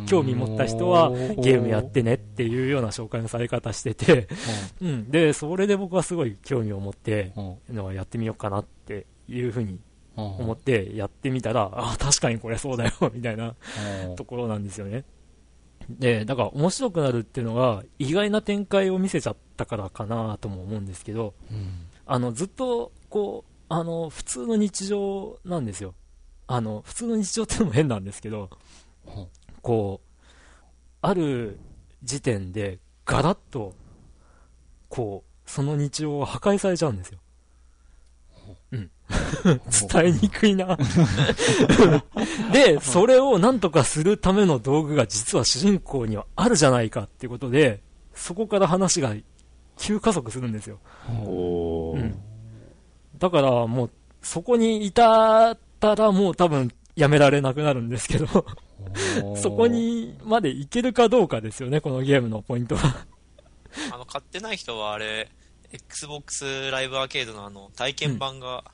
[0.07, 4.27] 興味持った人はゲームやってねっていうような紹介のされ方してて、
[4.83, 5.11] うん。
[5.11, 7.33] で、それで僕はすごい興味を持って、
[7.71, 9.79] のはやってみようかなっていうふうに
[10.17, 13.55] 思ってやってみたら、ああ、確かにこれそうだよ、 みたいな
[14.17, 15.05] ところなんですよね。
[15.89, 21.35] で、だから面白くなるっていうのが意外な展開を見せちゃったからかなとも思うんですけど、
[22.07, 25.95] あの、ずっと、こう、あの、普通の日常なんですよ。
[26.47, 28.51] あの、普通の日常ってのも変なんですけど、
[29.63, 30.25] こう、
[31.03, 31.59] ある
[32.03, 33.75] 時点でガラッと、
[34.89, 37.19] こう、その日常が破壊されちゃうんですよ。
[38.73, 38.91] うん。
[39.89, 40.77] 伝えにくいな。
[42.53, 47.81] で、それをなんとかするための道具が実は主人公にはあるじゃないかっていうことで、
[48.15, 49.15] そこから話が
[49.77, 50.79] 急加速するんですよ。
[51.09, 52.15] うん
[53.19, 53.91] だからもう、
[54.21, 58.27] そこに至ったらもう多分やめられなくなるんですけど、
[59.37, 63.07] そこにまでいけるかどうかですよね、このゲームのポイントは。
[63.93, 65.31] あの、買ってない人はあれ、
[65.73, 68.65] Xbox ライブアーケードのあの、体験版が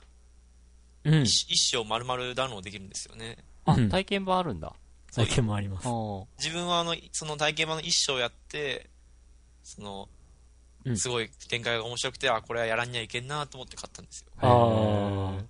[1.05, 1.23] うん。
[1.23, 3.39] 一一生丸々ダウンロードできるんですよね。
[3.65, 4.73] あうん、体験版あるんだ。
[5.15, 5.89] 体験もあります。
[6.39, 8.89] 自分はあの、その体験版の一生やって、
[9.63, 10.09] その
[10.85, 14.27] う、んすごい展開が面白くて、あ、これはやらんにゃいけんなと思って買ったんですよ。
[14.39, 15.43] ああ。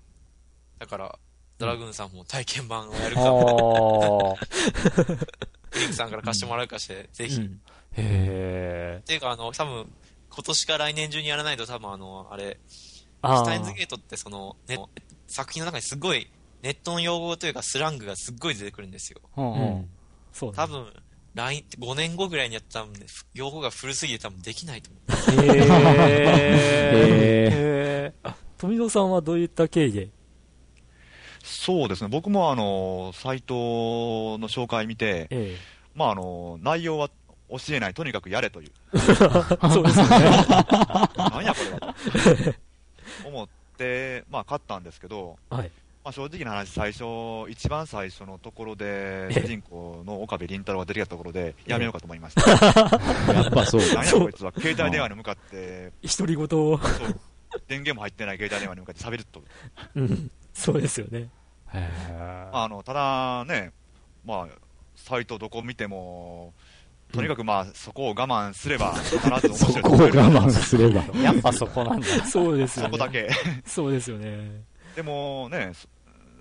[0.79, 1.19] だから、
[1.59, 3.25] ドラグーンさんも体験版をやるか、あ
[5.79, 7.37] リンクさんから貸してもらうかして、ぜひ。
[7.37, 7.61] っうん。
[7.97, 9.93] へていうか、あの、多分、
[10.35, 12.59] 今年か来年中にやらないと多分あの、あれ、
[13.21, 14.79] あシュタインズゲートってその、ね、
[15.27, 16.31] 作品の中にすごい、
[16.63, 19.21] ネットの用語というかスラングがすっごい出てくるんですよ。
[19.37, 19.41] ー。
[19.41, 19.89] うんううんん。
[20.33, 20.73] そうだね。
[20.73, 20.93] 多分、
[21.35, 25.03] 来、5年後ぐらいにやったんで、用語が古すぎて多分できないと思う。
[25.45, 28.35] へー。
[28.59, 30.09] 富蔵さんはどういった経緯で？
[31.43, 35.57] そうですね、僕もあの、サイトの紹介見て、え
[35.95, 37.11] まああの、内容は
[37.59, 38.71] 教えない、とにかくやれという。
[38.95, 38.99] え。
[39.69, 40.21] そうですよね。
[41.17, 41.95] なんやこれは
[43.23, 43.29] と。
[43.29, 45.71] 思って、まあ買ったんですけど、はい。
[46.05, 47.05] まあ正直な話、最初、
[47.49, 52.43] 一番最初のところで、ええ主人公の岡部倫太郎が出てきたところで、やめようかと思いました。
[53.33, 56.81] やっぱそうなんやこいつは、携帯電話に向かって、独り言を。
[57.69, 59.43] 電源も入ってない携帯電話に向かって喋ると。
[59.95, 60.31] うん。
[60.55, 61.29] そうですよね。
[61.75, 63.73] へまあ、あの、ただね、
[64.25, 64.63] まあ、
[64.97, 66.55] サイトどこ見ても、
[67.13, 71.03] とにかくまあ、そこを我慢すれば、必ず面白い そこを我慢すれば。
[71.03, 72.07] ーやっぱそこなんだ。
[72.25, 72.89] そうですよね。
[72.89, 73.29] そこだけ。
[73.67, 74.63] そうですよね。
[74.97, 75.89] でもね、そ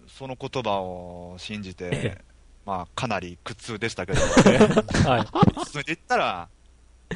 [0.07, 2.17] その言葉を信じえて、
[2.65, 4.21] まあ、かなり苦痛でしたけど、
[5.09, 5.65] はい。
[5.65, 6.47] 進めていったら、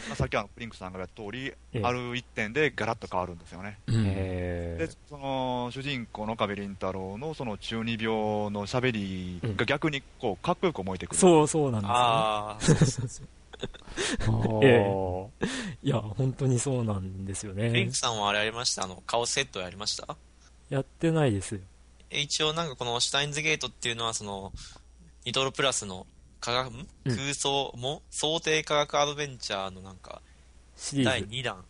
[0.07, 3.79] まあ、さっきあのプリンクさんが言った通り、ええある一点でガラッと変わるんですよね。
[3.87, 8.07] で、その主人公の岡部倫太郎のその中二病
[8.51, 11.17] の喋りが逆にこうかっこよく思えてくる。
[11.17, 11.99] そうそうなんですよね。
[11.99, 13.27] ああ、そうそうそう。
[14.27, 15.29] ー。
[15.83, 17.95] いや、本当にそうなんですよねリンク。
[17.95, 18.83] さんはあれやりました？
[18.83, 20.17] あの、顔セットやりました？
[20.69, 21.61] やってないですよ。
[22.09, 24.51] え一応なんかこのシュタインズゲートっていうのはその、
[25.25, 26.05] ニトロプラスの
[26.39, 26.87] 科学、ん？
[27.05, 30.21] うん空想も、想定科学アドベンチャーのなんか、
[30.75, 31.25] 第シリーズ。
[31.25, 31.65] 2弾、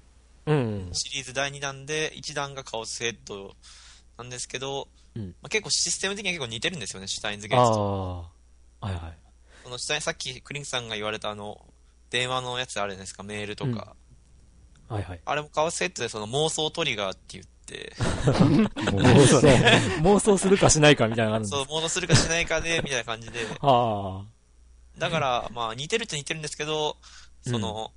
[0.47, 0.89] うん。
[0.93, 3.55] シリーズ第2弾で、1弾がカオスヘッド
[4.17, 8.29] なんですけど、うんまあ、結構システム的には結構似てるんですよね、シュタインズゲあートと。
[8.81, 8.85] あ。
[8.87, 9.17] はいはい。
[9.63, 11.65] このシュタインさっきクリンクさんが言われたあの、
[12.09, 13.95] 電話のやつあるじゃないですか、メールとか。
[14.87, 15.19] はいはい。
[15.25, 17.93] あれもカオスヘッドでその妄想トリガーって言って、
[18.91, 19.41] もうそう。
[19.41, 23.39] 妄想するかしないかみたいなのがあるんですそう、妄想するかしないかで、みたいな感じで。
[23.61, 24.23] あ
[24.97, 26.97] だから、まあ似てるっちゃ似てるんですけど、
[27.41, 27.91] その、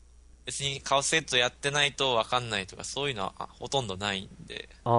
[0.46, 4.90] 別にカオスヘッドやってないと分かんないとか、そういうのはあほとんどないんで、あ。
[4.90, 4.94] ああ。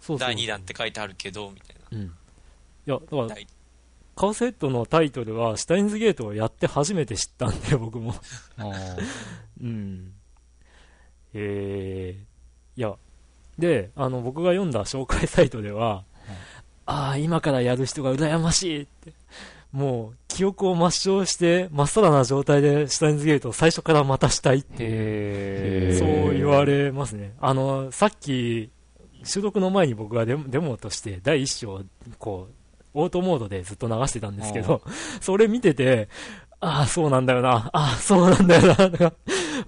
[0.00, 0.18] そうそう。
[0.18, 2.02] 第2弾って書いてあるけど、みたいうん。
[2.02, 2.10] い
[2.86, 3.46] や、だから第、
[4.20, 8.14] カオセットのタイトルは、シュタインズゲートをやって初めて知ったんで、 僕も。
[9.62, 10.12] うん。
[11.32, 12.96] えー、いや、
[13.58, 16.04] で、あの、僕が読んだ紹介サイトでは、
[16.84, 19.14] ああ、今からやる人が羨ましいって、
[19.72, 26.36] もう、記憶を抹消して、まっさらな状態でシュタインズゲートを最初からまたしたいって、へそうー。
[26.36, 27.32] 言われますね。
[27.40, 28.68] あの、さっき
[29.24, 31.82] 収録の前に僕がデモデモとして第一章、
[32.18, 32.59] こう、
[32.94, 34.82] オートモードでずっと流してたんですけど、
[35.20, 36.08] それ見てて、
[36.60, 39.12] ああ、そうなんだよな、ああ、そうなんだよな、とか、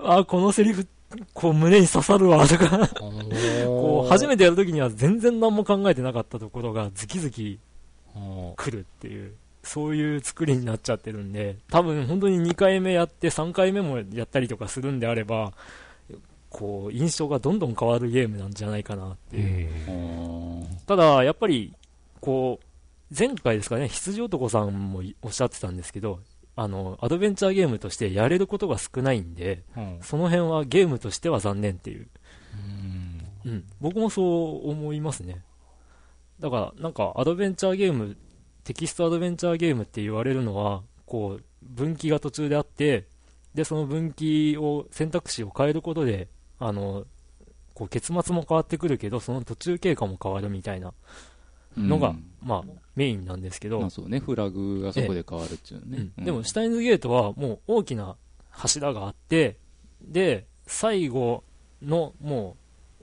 [0.01, 0.87] ああ、このセリフ、
[1.33, 2.89] こう胸に刺さるわ、とか、
[3.65, 7.59] こう、初めてやるときには全然何も考えてなかったところが、ズキズキ
[8.57, 9.33] 来るっていう、
[9.63, 15.53] そういう作りになっちゃってるんで、多分本当に2回目やって3回目もやったりとかするんであれば、
[16.51, 19.69] こう、印象がどんどん変わるゲームなんじゃないかなっていう。
[20.87, 21.73] ただ、やっぱり、
[22.21, 22.67] こう、
[23.17, 26.21] 前回ですかね、羊男さんもおっしゃってたんですけど、
[26.57, 29.65] あの、アドベンチャーゲームとしてやれることが少ないんで、
[30.01, 32.09] その辺はゲームとしては残念っていう。
[33.45, 33.65] うん。
[33.81, 34.23] 僕もそ
[34.65, 35.43] う思いますね。
[36.41, 38.17] だから、なんか、アドベンチャーゲーム、
[38.65, 43.07] テキストアドベンチャーゲームって言われるのは、こう、分岐が途中であって、
[43.55, 46.29] で、その分岐を、選択肢を変えることで、
[46.59, 47.05] あの、
[47.75, 50.95] こう、結末も変わってくるけど、その途中経過も変わるみたいな
[51.77, 52.25] のが、うん。
[52.43, 52.63] まあ、
[52.97, 56.09] メインなんですけど、まあそうね、フラグがそこで変わるっていうね。
[56.19, 56.25] うん。
[56.25, 58.17] でも、シュタインズゲートはもう大きな
[58.51, 59.59] 柱があって、
[60.03, 61.45] で、最後
[61.81, 62.57] の、も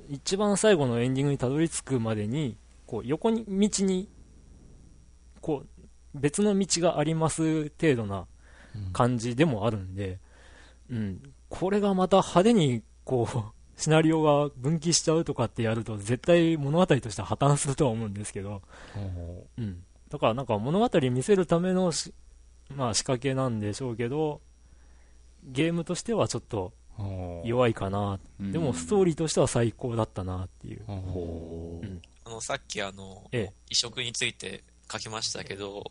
[0.09, 4.09] う、一番最後のエンディングにたどり着くまでに、こう、横に、道に、
[5.41, 8.25] こう、別の道があります程度な
[8.93, 10.19] 感じでもあるんで、
[10.89, 18.61] うん、これがまた派手に、こう、シナリオが分岐しちゃうとかってやると、絶対物語としては破綻するとは思うんですけど、
[19.57, 19.83] うん。
[20.09, 22.13] だからなんか物語見せるためのし、
[22.75, 24.41] まあ仕掛けなんでしょうけど、
[25.45, 26.73] ゲームとしてはちょっと
[27.45, 28.19] 弱いかな。
[28.41, 28.51] うん。
[28.51, 30.81] でもストーリーとしては最高だったなっていう。
[30.85, 30.91] う。
[31.85, 32.01] ん。
[32.25, 33.53] あの、さっきあの、ええ。
[33.69, 35.83] 移植について書きましたけど、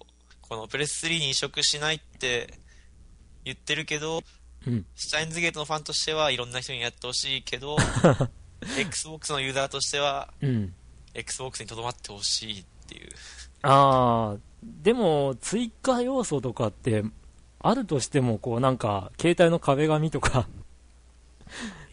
[0.42, 2.52] このプレス3に移植しないって
[3.44, 4.22] 言ってるけど、
[4.66, 4.86] うん。
[4.94, 7.76] シュタインズゲートのファンとしてはいろんな人にやってほしいけど、
[8.78, 10.74] Xbox のユーザーとしては、うん。
[11.14, 13.10] Xbox にとどまってほしいっていう。
[13.62, 14.38] あー、
[14.82, 17.04] でも追加要素とかって、
[17.60, 20.48] あるとしてもこうなんか、携帯の壁紙とか、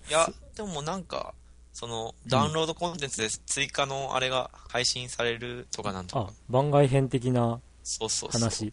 [0.09, 1.33] いや、でもなんか、
[1.73, 8.71] その、ダウンロードコンテンツで追加のあれが配信されるとかなんとあか。、番外編的なそうそうそう。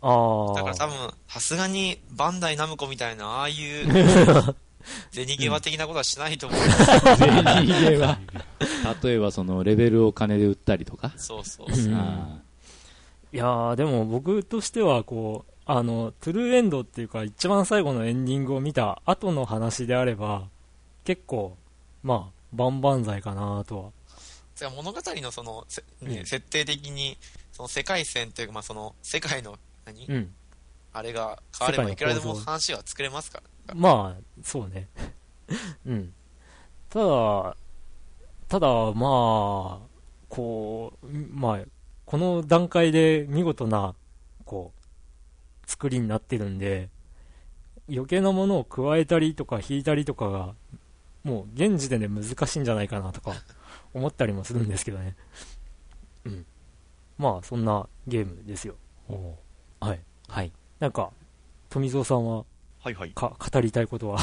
[0.00, 0.02] 話。
[0.02, 0.54] あー。
[0.56, 0.96] だから多分、
[1.28, 3.86] さすがにバンダイナムコみたいな、ああいう、
[5.10, 6.60] ゼニゲバ的なことはしないと思う。
[9.02, 11.12] 例えばそのレベルを金で売ったりとか。
[11.16, 12.38] そうそううんあ
[13.32, 20.48] いやー、でも僕としては、こう、あの、トゥルーエンドっていうか、一番最後のエンディングを見た後の話であれば、
[21.04, 21.56] 結構、
[22.02, 23.90] まあ、万々歳かなとは。
[24.54, 27.18] じゃあ物語のその、せねうん設定的に、
[27.52, 30.34] その世界線というか、まあその、世界の、何、うん。
[30.92, 33.74] あれが変わればいくらでも話は作れますから。
[33.74, 34.88] まあ、そうね。
[35.86, 36.12] うん。
[36.90, 37.56] ただ、
[38.48, 39.86] ただ、まあ、
[40.28, 41.60] こう、まあ、
[42.04, 43.94] この段階で見事な、
[44.44, 46.90] こう、作りになってるんで、
[47.88, 50.54] 余計なものを加えたりとか引いたりとかが、
[51.22, 53.32] もう現時点で難しいんじゃないかなとか
[53.94, 55.16] 思ったりもするんですけどね。
[56.24, 56.46] うん。
[57.18, 58.76] まあ、そんなゲームですよ。
[59.80, 60.00] はい。
[60.28, 60.52] はい。
[60.80, 61.10] なんか、
[61.70, 62.44] 富蔵さんは
[62.82, 63.10] はいはい。
[63.14, 64.18] か語りたいことは？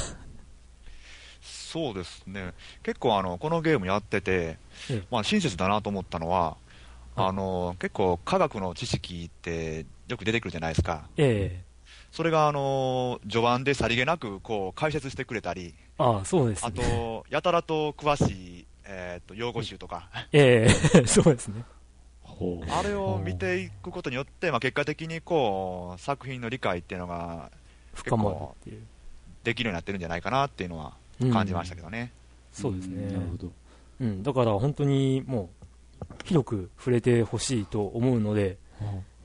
[1.41, 2.53] そうですね。
[2.83, 4.57] 結構あの、このゲームやってて
[4.89, 6.55] ええ、まあ親切だなと思ったのは、
[7.15, 11.07] はいあの、結構科学の知識ってよく出てくるじゃないですか。
[11.17, 11.63] ええ
[12.11, 16.75] それがあの、序盤でさりげなくこう解説してくれたり、ああ、そうですあね。
[16.79, 21.63] と、やたらと詳しい、えー、と用語集とか、ええ そうですね。
[22.69, 27.51] あれを見ていくことによって、まあ、結果的にこう作品の理解っていうのが
[27.93, 28.81] 深まるっていう。
[29.43, 32.11] できるようになってるんじゃないかなっていうのはうん感じましたけどね。
[32.51, 33.05] そうですね。
[33.05, 33.51] んなるほど。
[34.01, 35.49] うん、だから本当にも
[36.01, 38.57] う、広く触れてほしいと思うので、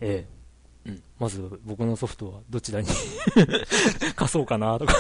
[0.01, 0.27] え
[0.85, 2.89] えうん、まず僕のソフトはどちらに
[4.15, 4.95] 貸そうかなとか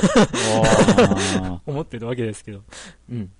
[1.42, 2.62] あ 思ってるわけですけど、
[3.10, 3.30] うん。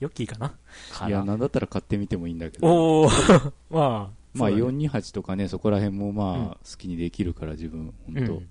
[0.00, 0.54] ヨッキーかな？
[0.92, 1.36] ーいや、な。
[1.36, 2.66] んだったら買ってみてもいいんだけど。
[2.66, 3.08] おお
[3.70, 4.62] まあ、まあそうだね。
[4.62, 6.48] 428とかね、そこら辺もまあ、うん。
[6.48, 8.48] 好きにできるから自分、本当、うん。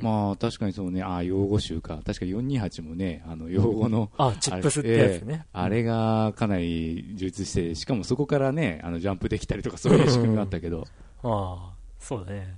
[0.00, 1.96] まあ確かにそうね、ああ、用語集か。
[2.04, 5.34] 確か428もね、あの、用語の、あ、チップスってやつね。
[5.34, 10.86] ええあれがかなり充実して、しかもそこからね、あの、ジャンプできたりとかそういう仕組みがあったけど、
[11.22, 12.56] ああ、そうだね。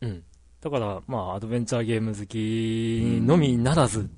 [0.00, 0.22] うん。
[0.60, 4.08] だから、まあ、アドベンチャーゲーム好きのみならず、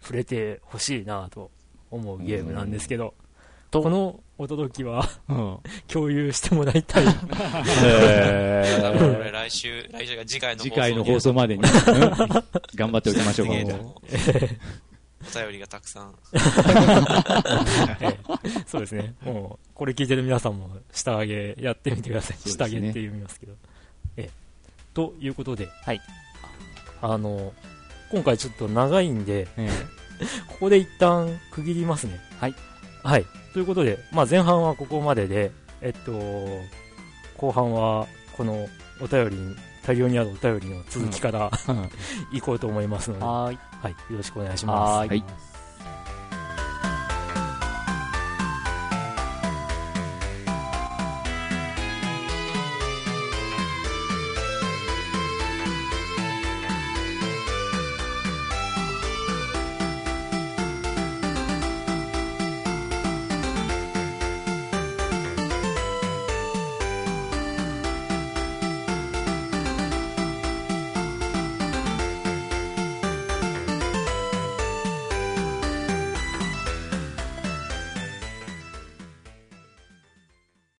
[0.00, 1.50] 触れてほしいなと
[1.92, 3.14] 思うゲームなんですけど、
[3.70, 5.08] この驚きは
[5.88, 7.04] 共有してもらいたい。
[7.04, 7.12] 多
[8.92, 11.68] 分これ来週、来週が次回の放送次回の放送までに、う ん
[12.74, 13.54] 頑張っておきましょうか。
[15.22, 16.14] お便りがたくさん。
[18.00, 18.18] ええ
[18.66, 19.14] そうですね。
[19.22, 22.36] もう、これ聞いてる皆さんも、下上げやってみてください。
[22.36, 23.52] ね下上げって言いますけど。
[24.16, 24.30] ええ。
[24.92, 26.00] ということで、はい。
[27.00, 27.52] あの、
[28.10, 29.70] 今回ちょっと長いんで、え
[30.48, 32.20] ここで一旦区切りますね。
[32.40, 32.54] はい。
[33.02, 33.26] はい。
[33.52, 36.12] ということで、まあ前半はここまでで、えっと、
[37.36, 38.06] 後半は
[38.36, 38.68] この
[39.00, 41.90] お便りに、大量にあるお便りの続きから、うん
[42.32, 43.54] 行こうと思いますので、ははーい。
[43.54, 44.12] い。
[44.12, 45.08] よろしくお願いします。
[45.08, 45.51] はい